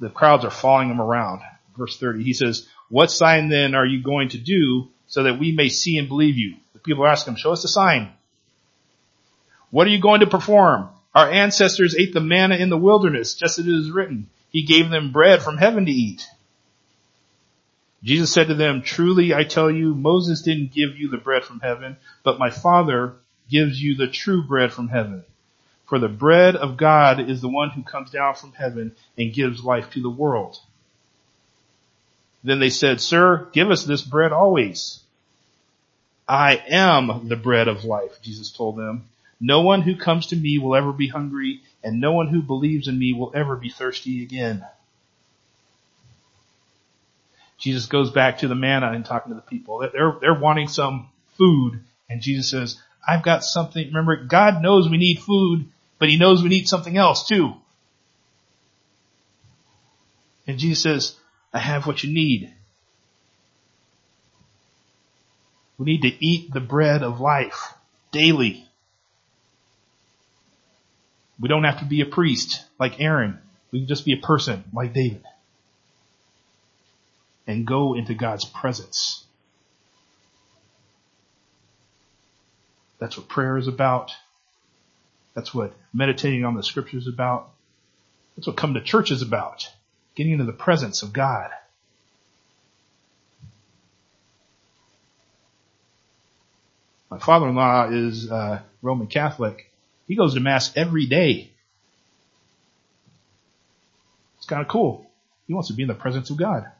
the 0.00 0.08
crowds 0.08 0.44
are 0.44 0.50
following 0.50 0.90
him 0.90 1.00
around. 1.00 1.40
Verse 1.76 1.98
30, 1.98 2.22
he 2.22 2.32
says, 2.32 2.68
what 2.88 3.10
sign 3.10 3.48
then 3.48 3.74
are 3.74 3.86
you 3.86 4.02
going 4.02 4.28
to 4.30 4.38
do 4.38 4.88
so 5.08 5.24
that 5.24 5.38
we 5.38 5.52
may 5.52 5.68
see 5.68 5.98
and 5.98 6.08
believe 6.08 6.36
you? 6.36 6.56
The 6.72 6.78
people 6.78 7.06
ask 7.06 7.26
him, 7.26 7.36
show 7.36 7.52
us 7.52 7.64
a 7.64 7.68
sign. 7.68 8.12
What 9.70 9.86
are 9.88 9.90
you 9.90 10.00
going 10.00 10.20
to 10.20 10.26
perform? 10.28 10.90
Our 11.14 11.28
ancestors 11.30 11.96
ate 11.96 12.14
the 12.14 12.20
manna 12.20 12.56
in 12.56 12.70
the 12.70 12.76
wilderness, 12.76 13.34
just 13.34 13.58
as 13.58 13.66
it 13.66 13.72
is 13.72 13.90
written. 13.90 14.28
He 14.50 14.62
gave 14.62 14.90
them 14.90 15.12
bread 15.12 15.42
from 15.42 15.58
heaven 15.58 15.86
to 15.86 15.92
eat. 15.92 16.26
Jesus 18.04 18.30
said 18.30 18.48
to 18.48 18.54
them, 18.54 18.82
truly 18.82 19.32
I 19.32 19.44
tell 19.44 19.70
you, 19.70 19.94
Moses 19.94 20.42
didn't 20.42 20.74
give 20.74 20.98
you 20.98 21.08
the 21.08 21.16
bread 21.16 21.42
from 21.42 21.60
heaven, 21.60 21.96
but 22.22 22.38
my 22.38 22.50
Father 22.50 23.14
gives 23.50 23.82
you 23.82 23.96
the 23.96 24.08
true 24.08 24.42
bread 24.42 24.72
from 24.72 24.88
heaven. 24.88 25.24
For 25.86 25.98
the 25.98 26.08
bread 26.08 26.54
of 26.54 26.76
God 26.76 27.18
is 27.18 27.40
the 27.40 27.48
one 27.48 27.70
who 27.70 27.82
comes 27.82 28.10
down 28.10 28.34
from 28.34 28.52
heaven 28.52 28.92
and 29.16 29.32
gives 29.32 29.64
life 29.64 29.90
to 29.92 30.02
the 30.02 30.10
world. 30.10 30.58
Then 32.42 32.60
they 32.60 32.70
said, 32.70 33.00
Sir, 33.00 33.48
give 33.52 33.70
us 33.70 33.84
this 33.84 34.02
bread 34.02 34.32
always. 34.32 35.00
I 36.28 36.62
am 36.68 37.28
the 37.28 37.36
bread 37.36 37.68
of 37.68 37.84
life, 37.84 38.20
Jesus 38.22 38.50
told 38.50 38.76
them. 38.76 39.04
No 39.40 39.62
one 39.62 39.82
who 39.82 39.96
comes 39.96 40.26
to 40.28 40.36
me 40.36 40.58
will 40.58 40.76
ever 40.76 40.92
be 40.92 41.08
hungry, 41.08 41.62
and 41.82 42.00
no 42.00 42.12
one 42.12 42.28
who 42.28 42.42
believes 42.42 42.86
in 42.86 42.98
me 42.98 43.14
will 43.14 43.32
ever 43.34 43.56
be 43.56 43.70
thirsty 43.70 44.22
again. 44.22 44.64
Jesus 47.58 47.86
goes 47.86 48.10
back 48.10 48.38
to 48.38 48.48
the 48.48 48.54
manna 48.54 48.92
and 48.92 49.04
talking 49.04 49.30
to 49.30 49.36
the 49.36 49.42
people. 49.42 49.78
They're, 49.92 50.16
they're 50.20 50.38
wanting 50.38 50.68
some 50.68 51.08
food. 51.38 51.80
And 52.08 52.20
Jesus 52.20 52.50
says, 52.50 52.80
I've 53.06 53.22
got 53.22 53.44
something. 53.44 53.86
Remember, 53.86 54.16
God 54.16 54.62
knows 54.62 54.88
we 54.88 54.98
need 54.98 55.20
food, 55.20 55.66
but 55.98 56.08
he 56.08 56.18
knows 56.18 56.42
we 56.42 56.48
need 56.48 56.68
something 56.68 56.96
else 56.96 57.26
too. 57.26 57.54
And 60.46 60.58
Jesus 60.58 60.82
says, 60.82 61.16
I 61.52 61.58
have 61.58 61.86
what 61.86 62.02
you 62.02 62.12
need. 62.12 62.52
We 65.78 65.86
need 65.86 66.02
to 66.02 66.24
eat 66.24 66.52
the 66.52 66.60
bread 66.60 67.02
of 67.02 67.20
life 67.20 67.72
daily. 68.12 68.68
We 71.40 71.48
don't 71.48 71.64
have 71.64 71.80
to 71.80 71.84
be 71.84 72.00
a 72.00 72.06
priest 72.06 72.64
like 72.78 73.00
Aaron. 73.00 73.38
We 73.70 73.80
can 73.80 73.88
just 73.88 74.04
be 74.04 74.12
a 74.12 74.24
person 74.24 74.64
like 74.72 74.92
David 74.92 75.22
and 77.46 77.66
go 77.66 77.94
into 77.94 78.14
God's 78.14 78.44
presence. 78.44 79.24
That's 82.98 83.16
what 83.16 83.28
prayer 83.28 83.58
is 83.58 83.68
about. 83.68 84.12
That's 85.34 85.52
what 85.52 85.74
meditating 85.92 86.44
on 86.44 86.54
the 86.54 86.62
scriptures 86.62 87.02
is 87.02 87.12
about. 87.12 87.50
That's 88.36 88.46
what 88.46 88.56
coming 88.56 88.74
to 88.74 88.82
church 88.82 89.10
is 89.10 89.22
about. 89.22 89.68
Getting 90.14 90.32
into 90.32 90.44
the 90.44 90.52
presence 90.52 91.02
of 91.02 91.12
God. 91.12 91.50
My 97.10 97.18
father-in-law 97.18 97.90
is 97.90 98.30
uh, 98.30 98.60
Roman 98.82 99.06
Catholic. 99.06 99.70
He 100.08 100.16
goes 100.16 100.34
to 100.34 100.40
mass 100.40 100.76
every 100.76 101.06
day. 101.06 101.50
It's 104.38 104.46
kind 104.46 104.62
of 104.62 104.68
cool. 104.68 105.10
He 105.46 105.54
wants 105.54 105.68
to 105.68 105.74
be 105.74 105.82
in 105.82 105.88
the 105.88 105.94
presence 105.94 106.30
of 106.30 106.36
God. 106.36 106.70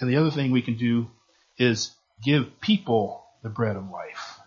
And 0.00 0.08
the 0.08 0.16
other 0.16 0.30
thing 0.30 0.50
we 0.50 0.62
can 0.62 0.76
do 0.76 1.08
is 1.56 1.90
give 2.22 2.60
people 2.60 3.24
the 3.42 3.48
bread 3.48 3.76
of 3.76 3.90
life. 3.90 4.38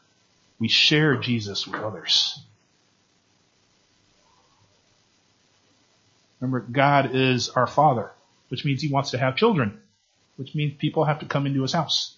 We 0.59 0.67
share 0.67 1.17
Jesus 1.17 1.67
with 1.67 1.81
others. 1.81 2.39
Remember, 6.39 6.59
God 6.59 7.13
is 7.13 7.49
our 7.49 7.67
Father, 7.67 8.11
which 8.49 8.65
means 8.65 8.81
He 8.81 8.91
wants 8.91 9.11
to 9.11 9.17
have 9.17 9.35
children, 9.35 9.79
which 10.37 10.55
means 10.55 10.73
people 10.77 11.05
have 11.05 11.19
to 11.19 11.25
come 11.25 11.45
into 11.45 11.61
His 11.61 11.73
house. 11.73 12.15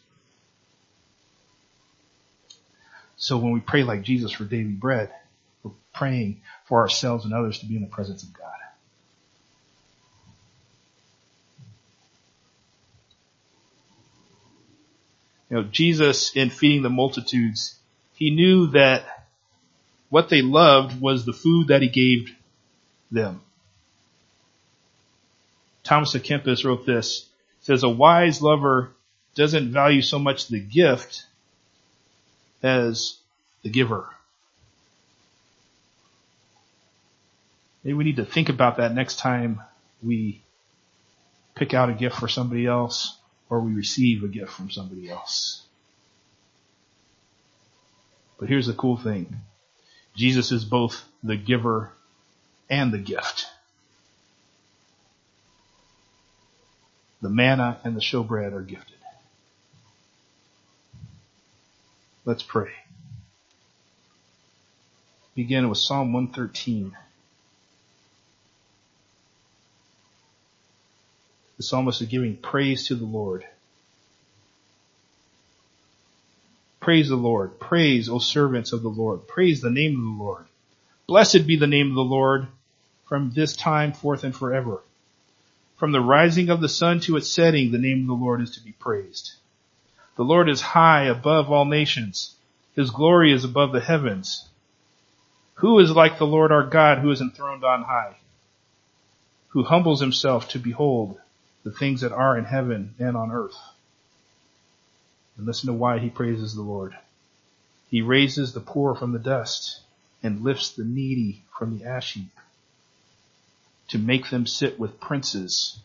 So 3.18 3.38
when 3.38 3.52
we 3.52 3.60
pray 3.60 3.84
like 3.84 4.02
Jesus 4.02 4.32
for 4.32 4.44
daily 4.44 4.64
bread, 4.64 5.12
we're 5.64 5.72
praying 5.94 6.42
for 6.66 6.82
ourselves 6.82 7.26
and 7.26 7.34
others 7.34 7.60
to 7.60 7.66
be 7.66 7.76
in 7.76 7.82
the 7.82 7.88
presence 7.88 8.24
of 8.24 8.34
God. 8.34 8.50
You 15.54 15.62
know, 15.62 15.68
Jesus 15.72 16.36
in 16.36 16.50
feeding 16.50 16.82
the 16.82 16.90
multitudes, 16.90 17.76
he 18.16 18.32
knew 18.32 18.72
that 18.72 19.28
what 20.10 20.28
they 20.28 20.42
loved 20.42 21.00
was 21.00 21.26
the 21.26 21.32
food 21.32 21.68
that 21.68 21.84
he 21.84 21.90
gave 21.90 22.36
them. 23.12 23.40
Thomas 25.84 26.16
à 26.16 26.20
Kempis 26.20 26.66
wrote 26.66 26.88
this. 26.88 27.30
says 27.62 27.84
a 27.84 27.90
wise 27.90 28.42
lover 28.42 28.94
doesn't 29.36 29.72
value 29.72 30.02
so 30.02 30.18
much 30.18 30.48
the 30.48 30.60
gift 30.60 31.24
as 32.64 33.20
the 33.62 33.70
giver. 33.70 34.10
Maybe 37.84 37.94
we 37.94 38.06
need 38.06 38.16
to 38.16 38.26
think 38.26 38.50
about 38.50 38.78
that 38.78 38.96
next 38.96 39.20
time 39.20 39.62
we 40.02 40.42
pick 41.54 41.76
out 41.76 41.92
a 41.92 41.94
gift 41.94 42.16
for 42.16 42.28
somebody 42.28 42.66
else 42.66 43.20
or 43.54 43.60
we 43.60 43.72
receive 43.72 44.24
a 44.24 44.28
gift 44.28 44.52
from 44.52 44.72
somebody 44.72 45.12
else. 45.12 45.62
But 48.40 48.50
here's 48.50 48.66
the 48.66 48.74
cool 48.74 48.98
thing. 48.98 49.42
Jesus 50.16 50.52
is 50.52 50.66
both 50.66 51.04
the 51.22 51.38
giver 51.38 51.92
and 52.68 52.92
the 52.92 52.98
gift. 52.98 53.46
The 57.22 57.30
manna 57.30 57.80
and 57.84 57.96
the 57.96 58.02
showbread 58.02 58.54
are 58.54 58.64
gifted. 58.64 58.98
Let's 62.26 62.42
pray. 62.42 62.72
Begin 65.36 65.70
with 65.70 65.78
Psalm 65.78 66.12
113. 66.12 66.98
The 71.64 71.68
psalmist 71.68 72.02
is 72.02 72.10
giving 72.10 72.36
praise 72.36 72.88
to 72.88 72.96
the 72.96 73.06
Lord. 73.06 73.46
Praise 76.82 77.08
the 77.08 77.16
Lord. 77.16 77.58
Praise, 77.58 78.10
O 78.10 78.20
servants 78.20 78.74
of 78.74 78.82
the 78.82 78.90
Lord. 78.90 79.30
Praise 79.30 79.62
the 79.62 79.70
name 79.70 79.96
of 79.96 80.04
the 80.04 80.24
Lord. 80.26 80.46
Blessed 81.08 81.48
be 81.48 81.56
the 81.56 81.66
name 81.66 81.88
of 81.88 81.96
the 81.96 82.04
Lord 82.04 82.48
from 83.08 83.32
this 83.32 83.56
time 83.56 83.94
forth 83.94 84.26
and 84.26 84.36
forever. 84.36 84.82
From 85.78 85.94
the 85.94 86.02
rising 86.02 86.50
of 86.50 86.60
the 86.60 86.68
sun 86.68 87.00
to 87.00 87.16
its 87.16 87.30
setting, 87.30 87.72
the 87.72 87.78
name 87.78 88.02
of 88.02 88.08
the 88.08 88.26
Lord 88.26 88.42
is 88.42 88.52
to 88.58 88.62
be 88.62 88.74
praised. 88.74 89.32
The 90.18 90.26
Lord 90.26 90.50
is 90.50 90.60
high 90.60 91.06
above 91.06 91.50
all 91.50 91.64
nations. 91.64 92.36
His 92.76 92.90
glory 92.90 93.32
is 93.32 93.46
above 93.46 93.72
the 93.72 93.80
heavens. 93.80 94.50
Who 95.54 95.80
is 95.80 95.92
like 95.92 96.18
the 96.18 96.28
Lord 96.28 96.52
our 96.52 96.68
God 96.68 96.98
who 96.98 97.10
is 97.10 97.22
enthroned 97.22 97.64
on 97.64 97.84
high, 97.84 98.18
who 99.52 99.64
humbles 99.64 100.02
himself 100.02 100.50
to 100.50 100.60
behold 100.60 101.22
the 101.64 101.72
things 101.72 102.02
that 102.02 102.12
are 102.12 102.38
in 102.38 102.46
heaven 102.46 102.94
and 103.00 103.16
on 103.16 103.32
earth. 103.32 103.58
And 105.38 105.46
listen 105.46 105.68
to 105.68 105.74
why 105.74 106.00
he 106.00 106.10
praises 106.10 106.54
the 106.54 106.62
Lord. 106.62 106.96
He 107.90 108.02
raises 108.02 108.54
the 108.54 108.60
poor 108.60 108.96
from 108.96 109.12
the 109.12 109.20
dust 109.20 109.82
and 110.22 110.44
lifts 110.44 110.72
the 110.72 110.84
needy 110.84 111.44
from 111.58 111.78
the 111.78 111.86
ash 111.86 112.14
heap 112.14 112.30
to 113.90 113.98
make 113.98 114.30
them 114.30 114.48
sit 114.48 114.80
with 114.80 115.00
princes, 115.00 115.80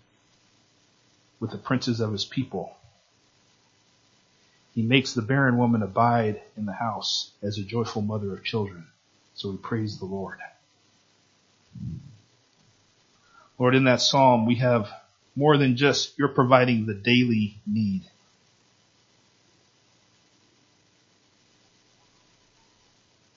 with 1.40 1.50
the 1.50 1.58
princes 1.58 2.00
of 2.00 2.12
his 2.12 2.24
people. 2.24 2.76
He 4.74 4.82
makes 4.82 5.12
the 5.12 5.22
barren 5.22 5.58
woman 5.58 5.82
abide 5.82 6.40
in 6.56 6.64
the 6.64 6.72
house 6.72 7.32
as 7.42 7.58
a 7.58 7.64
joyful 7.64 8.02
mother 8.02 8.32
of 8.32 8.44
children. 8.44 8.86
So 9.34 9.50
we 9.50 9.56
praise 9.56 9.98
the 9.98 10.04
Lord. 10.04 10.38
Lord, 13.58 13.74
in 13.74 13.84
that 13.84 14.00
psalm, 14.00 14.46
we 14.46 14.56
have 14.56 14.88
more 15.38 15.56
than 15.56 15.76
just 15.76 16.18
you're 16.18 16.26
providing 16.26 16.84
the 16.84 16.94
daily 16.94 17.54
need. 17.64 18.02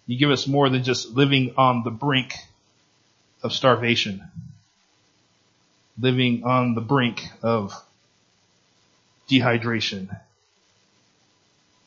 You 0.07 0.17
give 0.17 0.31
us 0.31 0.47
more 0.47 0.67
than 0.67 0.83
just 0.83 1.11
living 1.11 1.53
on 1.57 1.83
the 1.83 1.91
brink 1.91 2.33
of 3.43 3.53
starvation, 3.53 4.23
living 5.99 6.43
on 6.43 6.73
the 6.73 6.81
brink 6.81 7.21
of 7.43 7.71
dehydration, 9.29 10.19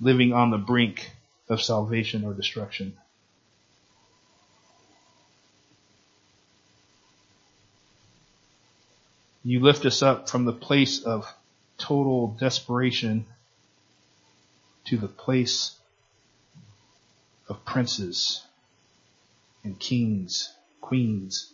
living 0.01 0.33
on 0.33 0.53
the 0.53 0.59
brink 0.59 1.11
of 1.49 1.61
salvation 1.61 2.25
or 2.25 2.35
destruction. 2.35 2.97
You 9.47 9.61
lift 9.61 9.85
us 9.85 10.03
up 10.03 10.31
from 10.31 10.47
the 10.47 10.55
place 10.55 11.03
of 11.03 11.31
total 11.77 12.29
desperation 12.41 13.27
to 14.87 14.97
the 14.97 15.09
place 15.09 15.77
of 17.47 17.63
princes 17.67 18.43
and 19.63 19.79
kings, 19.79 20.51
queens. 20.81 21.53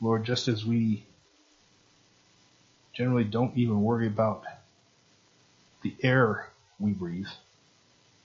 Lord, 0.00 0.24
just 0.24 0.46
as 0.46 0.64
we 0.64 1.04
generally 2.92 3.24
don't 3.24 3.56
even 3.56 3.82
worry 3.82 4.06
about 4.06 4.44
the 5.82 5.96
air 6.00 6.50
we 6.78 6.92
breathe. 6.92 7.28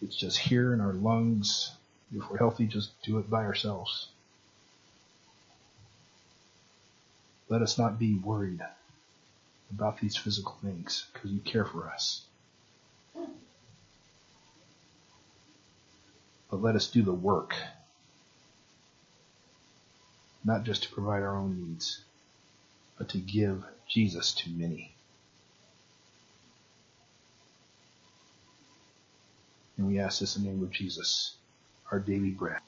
It's 0.02 0.16
just 0.16 0.38
here 0.38 0.74
in 0.74 0.82
our 0.82 0.94
lungs. 0.94 1.72
If 2.16 2.30
we're 2.30 2.38
healthy, 2.38 2.66
just 2.66 2.92
do 3.04 3.18
it 3.20 3.30
by 3.30 3.44
ourselves. 3.46 4.08
Let 7.50 7.62
us 7.62 7.78
not 7.78 8.00
be 8.00 8.16
worried 8.16 8.62
about 9.72 10.00
these 10.00 10.16
physical 10.16 10.56
things 10.64 11.06
because 11.14 11.32
you 11.32 11.40
care 11.40 11.66
for 11.66 11.90
us. 11.90 12.22
But 16.50 16.62
let 16.62 16.76
us 16.76 16.88
do 16.88 17.04
the 17.04 17.14
work, 17.14 17.56
not 20.44 20.64
just 20.64 20.84
to 20.84 20.92
provide 20.92 21.22
our 21.22 21.38
own 21.38 21.60
needs, 21.60 22.02
but 22.98 23.10
to 23.10 23.20
give 23.20 23.64
Jesus 23.88 24.34
to 24.34 24.50
many. 24.50 24.94
And 29.80 29.88
we 29.88 30.00
ask 30.00 30.20
this 30.20 30.38
in 30.38 30.44
the 30.44 30.50
name 30.50 30.64
of 30.64 30.72
Jesus, 30.72 31.38
our 31.92 32.00
daily 32.00 32.32
bread. 32.32 32.60